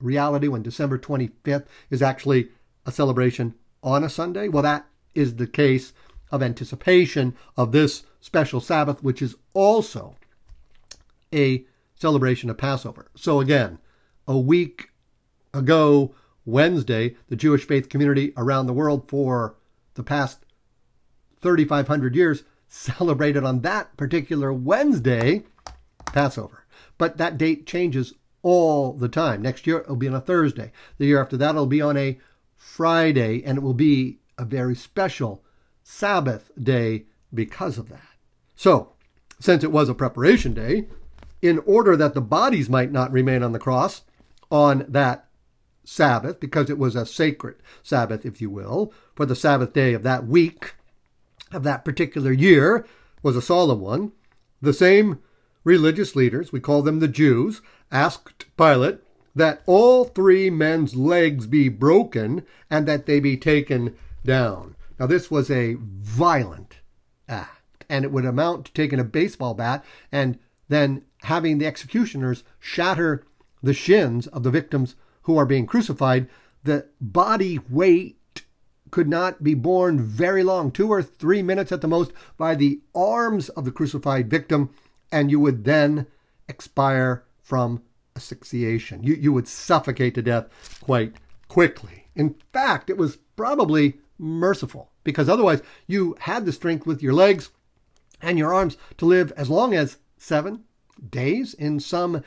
[0.00, 2.48] reality when December 25th is actually
[2.86, 4.48] a celebration on a Sunday.
[4.48, 5.92] Well, that is the case
[6.30, 10.16] of anticipation of this special Sabbath, which is also
[11.32, 13.10] a celebration of Passover.
[13.14, 13.78] So, again,
[14.26, 14.90] a week
[15.52, 19.56] ago, Wednesday, the Jewish faith community around the world for
[19.94, 20.44] the past
[21.40, 22.42] 3,500 years
[22.74, 25.44] celebrated on that particular Wednesday
[26.06, 26.66] Passover.
[26.98, 29.42] But that date changes all the time.
[29.42, 30.72] Next year it'll be on a Thursday.
[30.98, 32.18] The year after that it'll be on a
[32.56, 35.44] Friday, and it will be a very special
[35.82, 38.16] Sabbath day because of that.
[38.56, 38.92] So,
[39.38, 40.88] since it was a preparation day,
[41.42, 44.02] in order that the bodies might not remain on the cross
[44.50, 45.28] on that
[45.84, 50.02] Sabbath, because it was a sacred Sabbath, if you will, for the Sabbath day of
[50.02, 50.74] that week,
[51.54, 52.86] of that particular year,
[53.22, 54.12] was a solemn one,
[54.60, 55.20] the same
[55.64, 58.98] religious leaders, we call them the Jews, asked Pilate
[59.34, 64.76] that all three men's legs be broken and that they be taken down.
[64.98, 66.76] Now, this was a violent
[67.28, 70.38] act, and it would amount to taking a baseball bat and
[70.68, 73.24] then having the executioners shatter
[73.62, 76.28] the shins of the victims who are being crucified.
[76.62, 78.18] The body weight
[78.94, 82.80] could not be borne very long, two or three minutes at the most, by the
[82.94, 84.70] arms of the crucified victim,
[85.10, 86.06] and you would then
[86.48, 87.82] expire from
[88.14, 89.02] asphyxiation.
[89.02, 91.14] You, you would suffocate to death quite
[91.48, 92.06] quickly.
[92.14, 97.50] In fact, it was probably merciful because otherwise you had the strength with your legs
[98.22, 100.62] and your arms to live as long as seven
[101.10, 102.22] days in some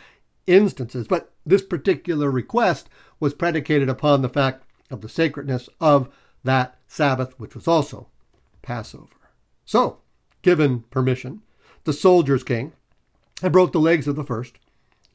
[0.45, 1.07] instances.
[1.07, 2.89] But this particular request
[3.21, 6.09] was predicated upon the fact of the sacredness of
[6.43, 8.07] that Sabbath, which was also
[8.61, 9.31] Passover.
[9.65, 9.99] So,
[10.41, 11.41] given permission,
[11.83, 12.73] the soldiers came
[13.41, 14.57] and broke the legs of the first,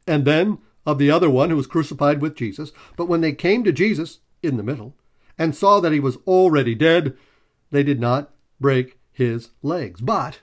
[0.07, 2.73] and then of the other one who was crucified with Jesus.
[2.97, 4.95] But when they came to Jesus in the middle
[5.39, 7.17] and saw that he was already dead,
[7.71, 10.01] they did not break his legs.
[10.01, 10.41] But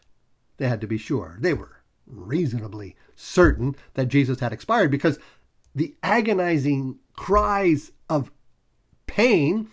[0.58, 1.38] they had to be sure.
[1.40, 5.20] They were reasonably certain that Jesus had expired because
[5.76, 8.32] the agonizing cries of
[9.08, 9.70] pain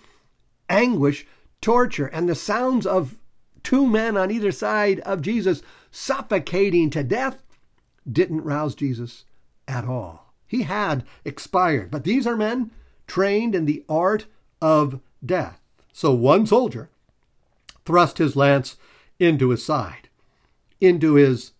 [0.68, 1.26] anguish,
[1.60, 3.16] torture, and the sounds of
[3.62, 7.42] two men on either side of Jesus suffocating to death
[8.10, 9.24] didn't rouse Jesus
[9.66, 10.32] at all.
[10.46, 11.90] He had expired.
[11.90, 12.70] But these are men
[13.06, 14.26] trained in the art
[14.60, 15.60] of death.
[15.92, 16.90] So one soldier
[17.84, 18.76] thrust his lance
[19.18, 20.08] into his side,
[20.80, 21.52] into his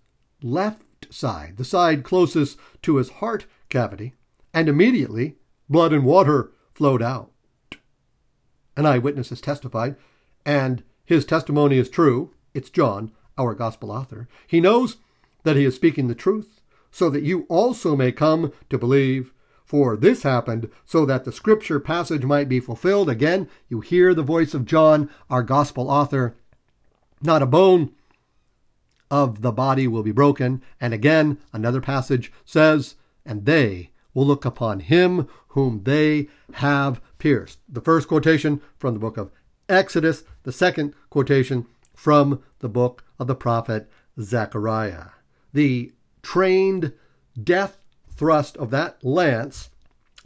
[0.42, 4.14] left side, the side closest to his heart cavity,
[4.52, 5.36] and immediately
[5.68, 7.30] blood and water flowed out.
[8.76, 9.96] An eyewitness has testified,
[10.44, 12.32] and his testimony is true.
[12.52, 14.28] It's John, our gospel author.
[14.46, 14.96] He knows
[15.44, 16.60] that he is speaking the truth,
[16.90, 19.32] so that you also may come to believe.
[19.64, 23.10] For this happened so that the scripture passage might be fulfilled.
[23.10, 26.36] Again, you hear the voice of John, our gospel author.
[27.20, 27.92] Not a bone
[29.10, 30.62] of the body will be broken.
[30.80, 37.58] And again, another passage says, And they will look upon him whom they have pierced.
[37.68, 39.30] The first quotation from the book of
[39.68, 45.08] Exodus, the second quotation from the book of the prophet Zechariah.
[45.52, 45.92] The
[46.22, 46.94] trained
[47.40, 47.76] death
[48.08, 49.68] thrust of that lance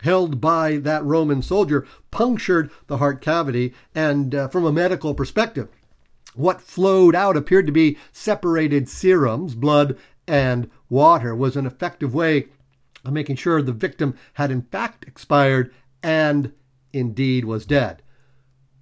[0.03, 5.69] held by that Roman soldier punctured the heart cavity, and uh, from a medical perspective,
[6.37, 12.47] what flowed out appeared to be separated serums, blood and water, was an effective way
[13.05, 15.73] of making sure the victim had in fact expired
[16.03, 16.53] and
[16.93, 18.03] indeed was dead.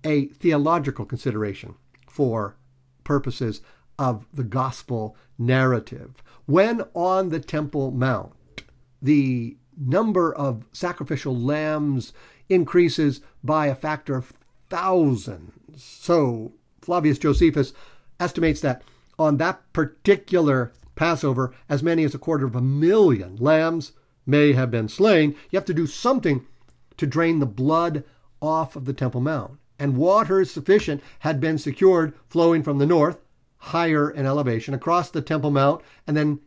[0.05, 1.75] A theological consideration
[2.09, 2.57] for
[3.05, 3.61] purposes
[3.99, 6.23] of the gospel narrative.
[6.47, 8.33] When on the Temple Mount,
[9.03, 12.13] the number of sacrificial lambs
[12.49, 14.33] increases by a factor of
[14.69, 15.83] thousands.
[15.83, 17.73] So Flavius Josephus
[18.19, 18.83] estimates that
[19.19, 23.93] on that particular Passover, as many as a quarter of a million lambs
[24.29, 25.35] may have been slain.
[25.51, 26.47] You have to do something
[26.99, 28.05] to drain the blood
[28.41, 29.59] off of the Temple Mount.
[29.79, 33.19] And water sufficient had been secured flowing from the north,
[33.59, 36.41] higher in elevation, across the Temple Mount, and then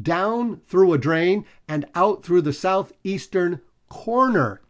[0.00, 4.60] down through a drain and out through the southeastern corner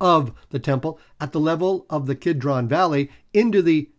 [0.00, 3.90] of the temple at the level of the Kidron Valley into the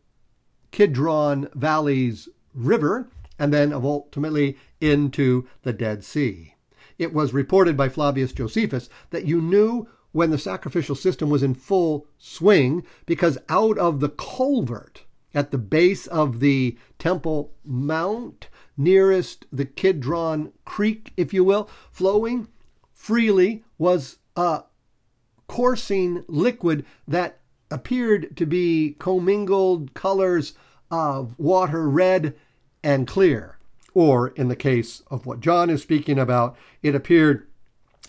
[0.71, 3.09] Kidron Valley's river
[3.39, 6.53] and then ultimately into the Dead Sea.
[6.97, 11.53] It was reported by Flavius Josephus that you knew when the sacrificial system was in
[11.53, 19.45] full swing because out of the culvert at the base of the Temple Mount, nearest
[19.51, 22.47] the Kidron Creek, if you will, flowing
[22.91, 24.63] freely was a
[25.47, 27.39] coursing liquid that
[27.69, 30.53] appeared to be commingled colors
[30.89, 32.35] of water red
[32.83, 33.56] and clear.
[33.99, 37.47] Or, in the case of what John is speaking about, it appeared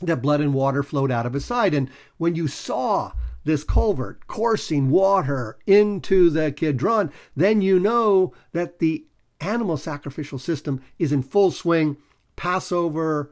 [0.02, 1.72] that blood and water flowed out of his side.
[1.72, 3.12] And when you saw
[3.44, 9.06] this culvert coursing water into the Kidron, then you know that the
[9.40, 11.96] animal sacrificial system is in full swing.
[12.36, 13.30] Passover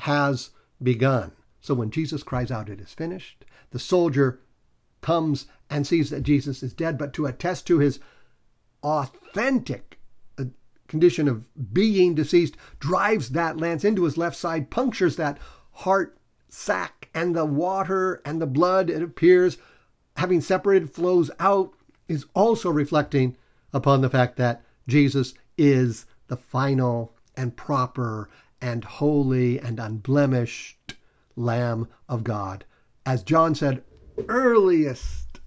[0.00, 0.50] has
[0.82, 1.32] begun.
[1.62, 4.40] So when Jesus cries out, It is finished, the soldier
[5.00, 7.98] comes and sees that Jesus is dead, but to attest to his
[8.82, 9.93] authentic
[10.88, 15.38] condition of being deceased, drives that lance into his left side, punctures that
[15.72, 16.18] heart
[16.48, 19.58] sac, and the water and the blood, it appears,
[20.16, 21.72] having separated, flows out,
[22.08, 23.36] is also reflecting
[23.72, 28.28] upon the fact that Jesus is the final and proper
[28.60, 30.94] and holy and unblemished
[31.36, 32.64] Lamb of God.
[33.04, 33.82] As John said,
[34.28, 35.40] earliest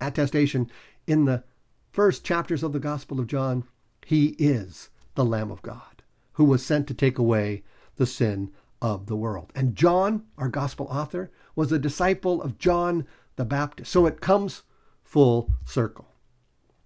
[0.00, 0.70] attestation
[1.06, 1.42] in the
[1.90, 3.64] first chapters of the Gospel of John,
[4.10, 6.02] he is the Lamb of God
[6.32, 7.62] who was sent to take away
[7.94, 8.50] the sin
[8.82, 9.52] of the world.
[9.54, 13.06] And John, our Gospel author, was a disciple of John
[13.36, 13.92] the Baptist.
[13.92, 14.64] So it comes
[15.04, 16.08] full circle.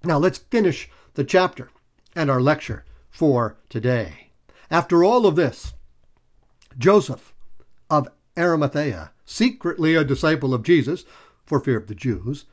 [0.03, 1.71] Now let's finish the chapter
[2.15, 4.33] and our lecture for today.
[4.71, 5.73] After all of this,
[6.77, 7.33] Joseph
[7.89, 8.07] of
[8.37, 11.07] Arimathea, secretly a disciple of Jesus
[11.47, 12.45] for fear of the Jews,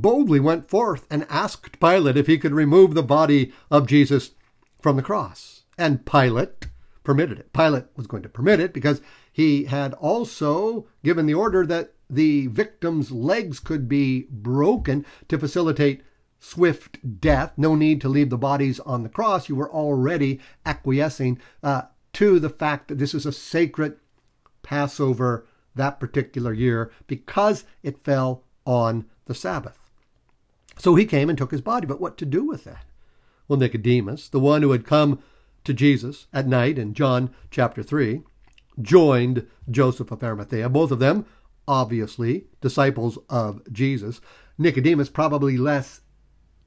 [0.00, 4.32] boldly went forth and asked Pilate if he could remove the body of Jesus
[4.80, 5.62] from the cross.
[5.78, 6.66] And Pilate
[7.04, 7.52] permitted it.
[7.52, 9.00] Pilate was going to permit it because
[9.32, 16.02] he had also given the order that the victim's legs could be broken to facilitate
[16.40, 17.52] swift death.
[17.56, 19.48] No need to leave the bodies on the cross.
[19.48, 21.82] You were already acquiescing uh,
[22.14, 23.96] to the fact that this is a sacred
[24.62, 29.83] Passover that particular year because it fell on the Sabbath.
[30.78, 31.86] So he came and took his body.
[31.86, 32.84] But what to do with that?
[33.48, 35.20] Well, Nicodemus, the one who had come
[35.64, 38.22] to Jesus at night in John chapter 3,
[38.80, 40.68] joined Joseph of Arimathea.
[40.68, 41.26] Both of them,
[41.68, 44.20] obviously, disciples of Jesus.
[44.58, 46.00] Nicodemus, probably less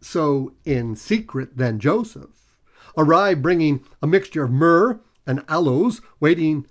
[0.01, 2.57] so in secret than Joseph,
[2.95, 6.65] arrived bringing a mixture of myrrh and aloes, weighing,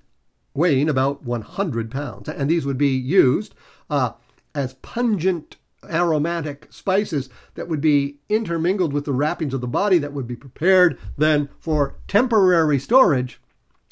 [0.54, 2.28] weighing about 100 pounds.
[2.28, 3.54] And these would be used
[3.90, 4.12] uh,
[4.54, 5.56] as pungent
[5.86, 10.36] aromatic spices that would be intermingled with the wrappings of the body that would be
[10.36, 13.40] prepared then for temporary storage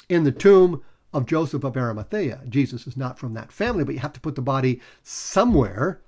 [0.08, 0.82] in the tomb
[1.12, 2.40] of Joseph of Arimathea.
[2.48, 6.00] Jesus is not from that family, but you have to put the body somewhere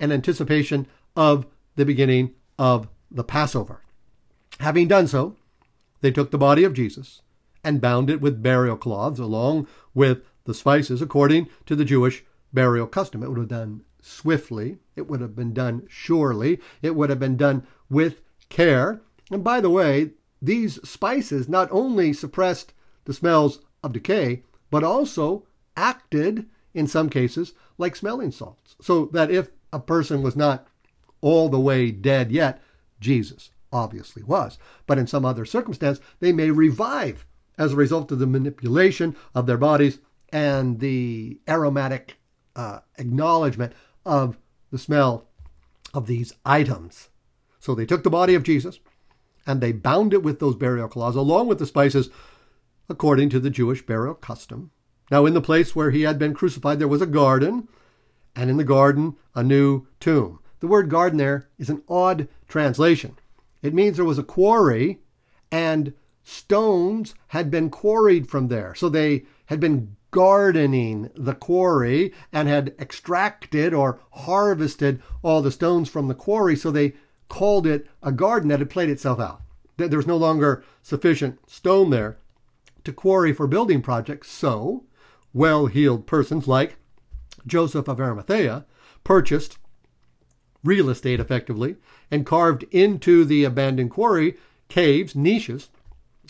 [0.00, 3.82] in anticipation of the beginning of the Passover.
[4.60, 5.36] Having done so,
[6.00, 7.22] they took the body of Jesus
[7.62, 12.86] and bound it with burial cloths along with the spices according to the Jewish burial
[12.86, 13.22] custom.
[13.22, 14.78] It would have done swiftly.
[14.96, 16.60] It would have been done surely.
[16.82, 19.00] It would have been done with care.
[19.30, 22.74] And by the way, these spices not only suppressed
[23.04, 25.46] the smells of decay, but also
[25.76, 28.76] acted, in some cases, like smelling salts.
[28.80, 30.66] So that if a person was not
[31.20, 32.62] all the way dead yet,
[33.00, 34.58] Jesus obviously was.
[34.86, 37.26] But in some other circumstance, they may revive
[37.58, 39.98] as a result of the manipulation of their bodies
[40.30, 42.16] and the aromatic
[42.56, 43.72] uh, acknowledgement
[44.04, 44.38] of
[44.70, 45.28] the smell
[45.92, 47.08] of these items.
[47.60, 48.80] So they took the body of Jesus
[49.46, 52.10] and they bound it with those burial cloths along with the spices
[52.88, 54.70] according to the Jewish burial custom.
[55.10, 57.68] Now, in the place where he had been crucified, there was a garden,
[58.34, 60.40] and in the garden, a new tomb.
[60.60, 63.18] The word garden there is an odd translation.
[63.62, 65.00] It means there was a quarry
[65.52, 65.92] and
[66.22, 68.74] stones had been quarried from there.
[68.74, 75.88] So they had been gardening the quarry and had extracted or harvested all the stones
[75.88, 76.54] from the quarry.
[76.54, 76.92] So they
[77.28, 79.42] called it a garden that had played itself out.
[79.76, 82.16] There was no longer sufficient stone there
[82.84, 84.30] to quarry for building projects.
[84.30, 84.84] So
[85.32, 86.76] well heeled persons like
[87.44, 88.66] Joseph of Arimathea
[89.02, 89.58] purchased
[90.62, 91.74] real estate effectively
[92.08, 94.36] and carved into the abandoned quarry
[94.68, 95.70] caves, niches,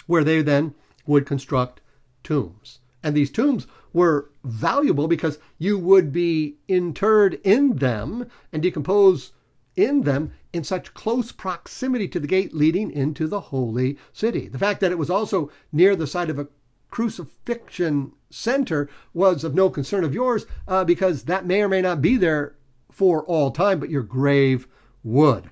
[0.07, 0.75] where they then
[1.07, 1.83] would construct
[2.23, 2.79] tombs.
[3.05, 9.33] And these tombs were valuable because you would be interred in them and decompose
[9.77, 14.49] in them in such close proximity to the gate leading into the holy city.
[14.49, 16.49] The fact that it was also near the site of a
[16.91, 22.01] crucifixion center was of no concern of yours uh, because that may or may not
[22.01, 22.55] be there
[22.91, 24.67] for all time, but your grave
[25.03, 25.51] would.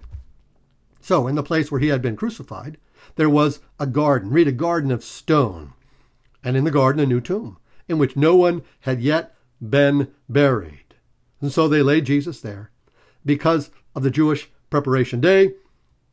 [1.01, 2.79] So, in the place where he had been crucified,
[3.17, 4.31] there was a garden.
[4.31, 5.73] Read a garden of stone,
[6.45, 10.95] and in the garden a new tomb, in which no one had yet been buried.
[11.41, 12.71] And so they laid Jesus there
[13.25, 15.55] because of the Jewish preparation day,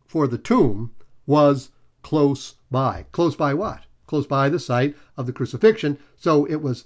[0.06, 0.92] for the tomb
[1.26, 1.72] was
[2.02, 3.06] close by.
[3.12, 3.84] Close by what?
[4.08, 6.00] Close by the site of the crucifixion.
[6.16, 6.86] So it was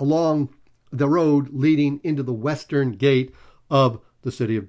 [0.00, 0.54] along
[0.90, 3.34] the road leading into the western gate
[3.70, 4.68] of the city of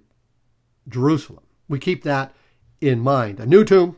[0.88, 1.44] Jerusalem.
[1.68, 2.34] We keep that
[2.82, 3.40] in mind.
[3.40, 3.98] A new tomb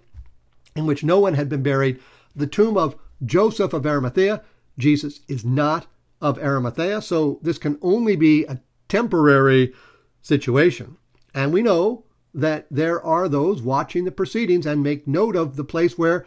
[0.75, 1.99] in which no one had been buried.
[2.35, 2.95] The tomb of
[3.25, 4.43] Joseph of Arimathea.
[4.77, 5.87] Jesus is not
[6.21, 9.73] of Arimathea, so this can only be a temporary
[10.21, 10.97] situation.
[11.33, 15.63] And we know that there are those watching the proceedings and make note of the
[15.63, 16.25] place where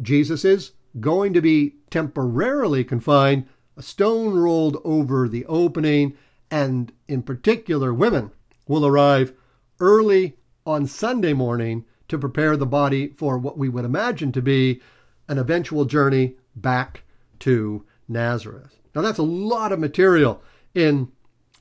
[0.00, 6.16] Jesus is going to be temporarily confined, a stone rolled over the opening,
[6.50, 8.30] and in particular, women
[8.66, 9.32] will arrive
[9.80, 14.80] early on Sunday morning to prepare the body for what we would imagine to be
[15.28, 17.02] an eventual journey back
[17.40, 18.78] to Nazareth.
[18.94, 20.42] Now, that's a lot of material
[20.74, 21.10] in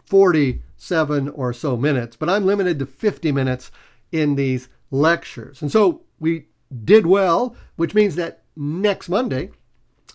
[0.05, 3.71] 47 or so minutes, but I'm limited to 50 minutes
[4.11, 5.61] in these lectures.
[5.61, 6.47] And so we
[6.83, 9.51] did well, which means that next Monday,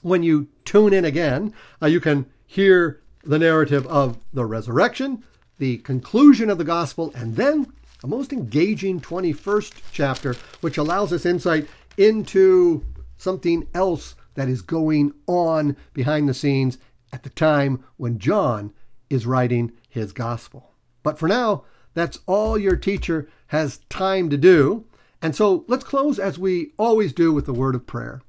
[0.03, 5.25] when you tune in again, uh, you can hear the narrative of the resurrection,
[5.59, 7.73] the conclusion of the gospel, and then
[8.03, 12.85] a most engaging 21st chapter, which allows us insight into
[13.19, 16.79] something else that is going on behind the scenes
[17.13, 18.73] at the time when John
[19.11, 20.73] is writing his gospel.
[21.03, 21.65] But for now,
[21.95, 24.87] that's all your teacher has time to do.
[25.21, 28.23] And so let's close as we always do with the word of prayer.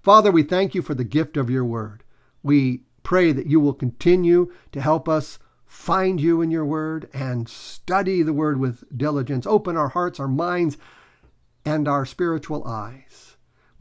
[0.00, 2.02] Father, we thank you for the gift of your word.
[2.42, 7.48] We pray that you will continue to help us find you in your word and
[7.48, 9.46] study the word with diligence.
[9.46, 10.76] Open our hearts, our minds,
[11.64, 13.31] and our spiritual eyes.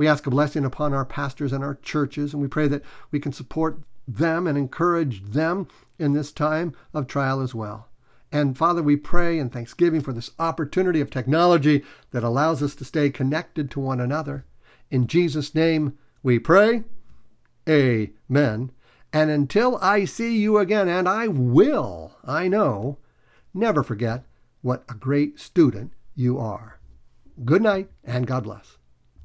[0.01, 2.81] We ask a blessing upon our pastors and our churches, and we pray that
[3.11, 5.67] we can support them and encourage them
[5.99, 7.87] in this time of trial as well.
[8.31, 12.83] And Father, we pray in thanksgiving for this opportunity of technology that allows us to
[12.83, 14.43] stay connected to one another.
[14.89, 16.83] In Jesus' name we pray.
[17.69, 18.71] Amen.
[19.13, 22.97] And until I see you again, and I will, I know,
[23.53, 24.23] never forget
[24.63, 26.79] what a great student you are.
[27.45, 28.79] Good night, and God bless.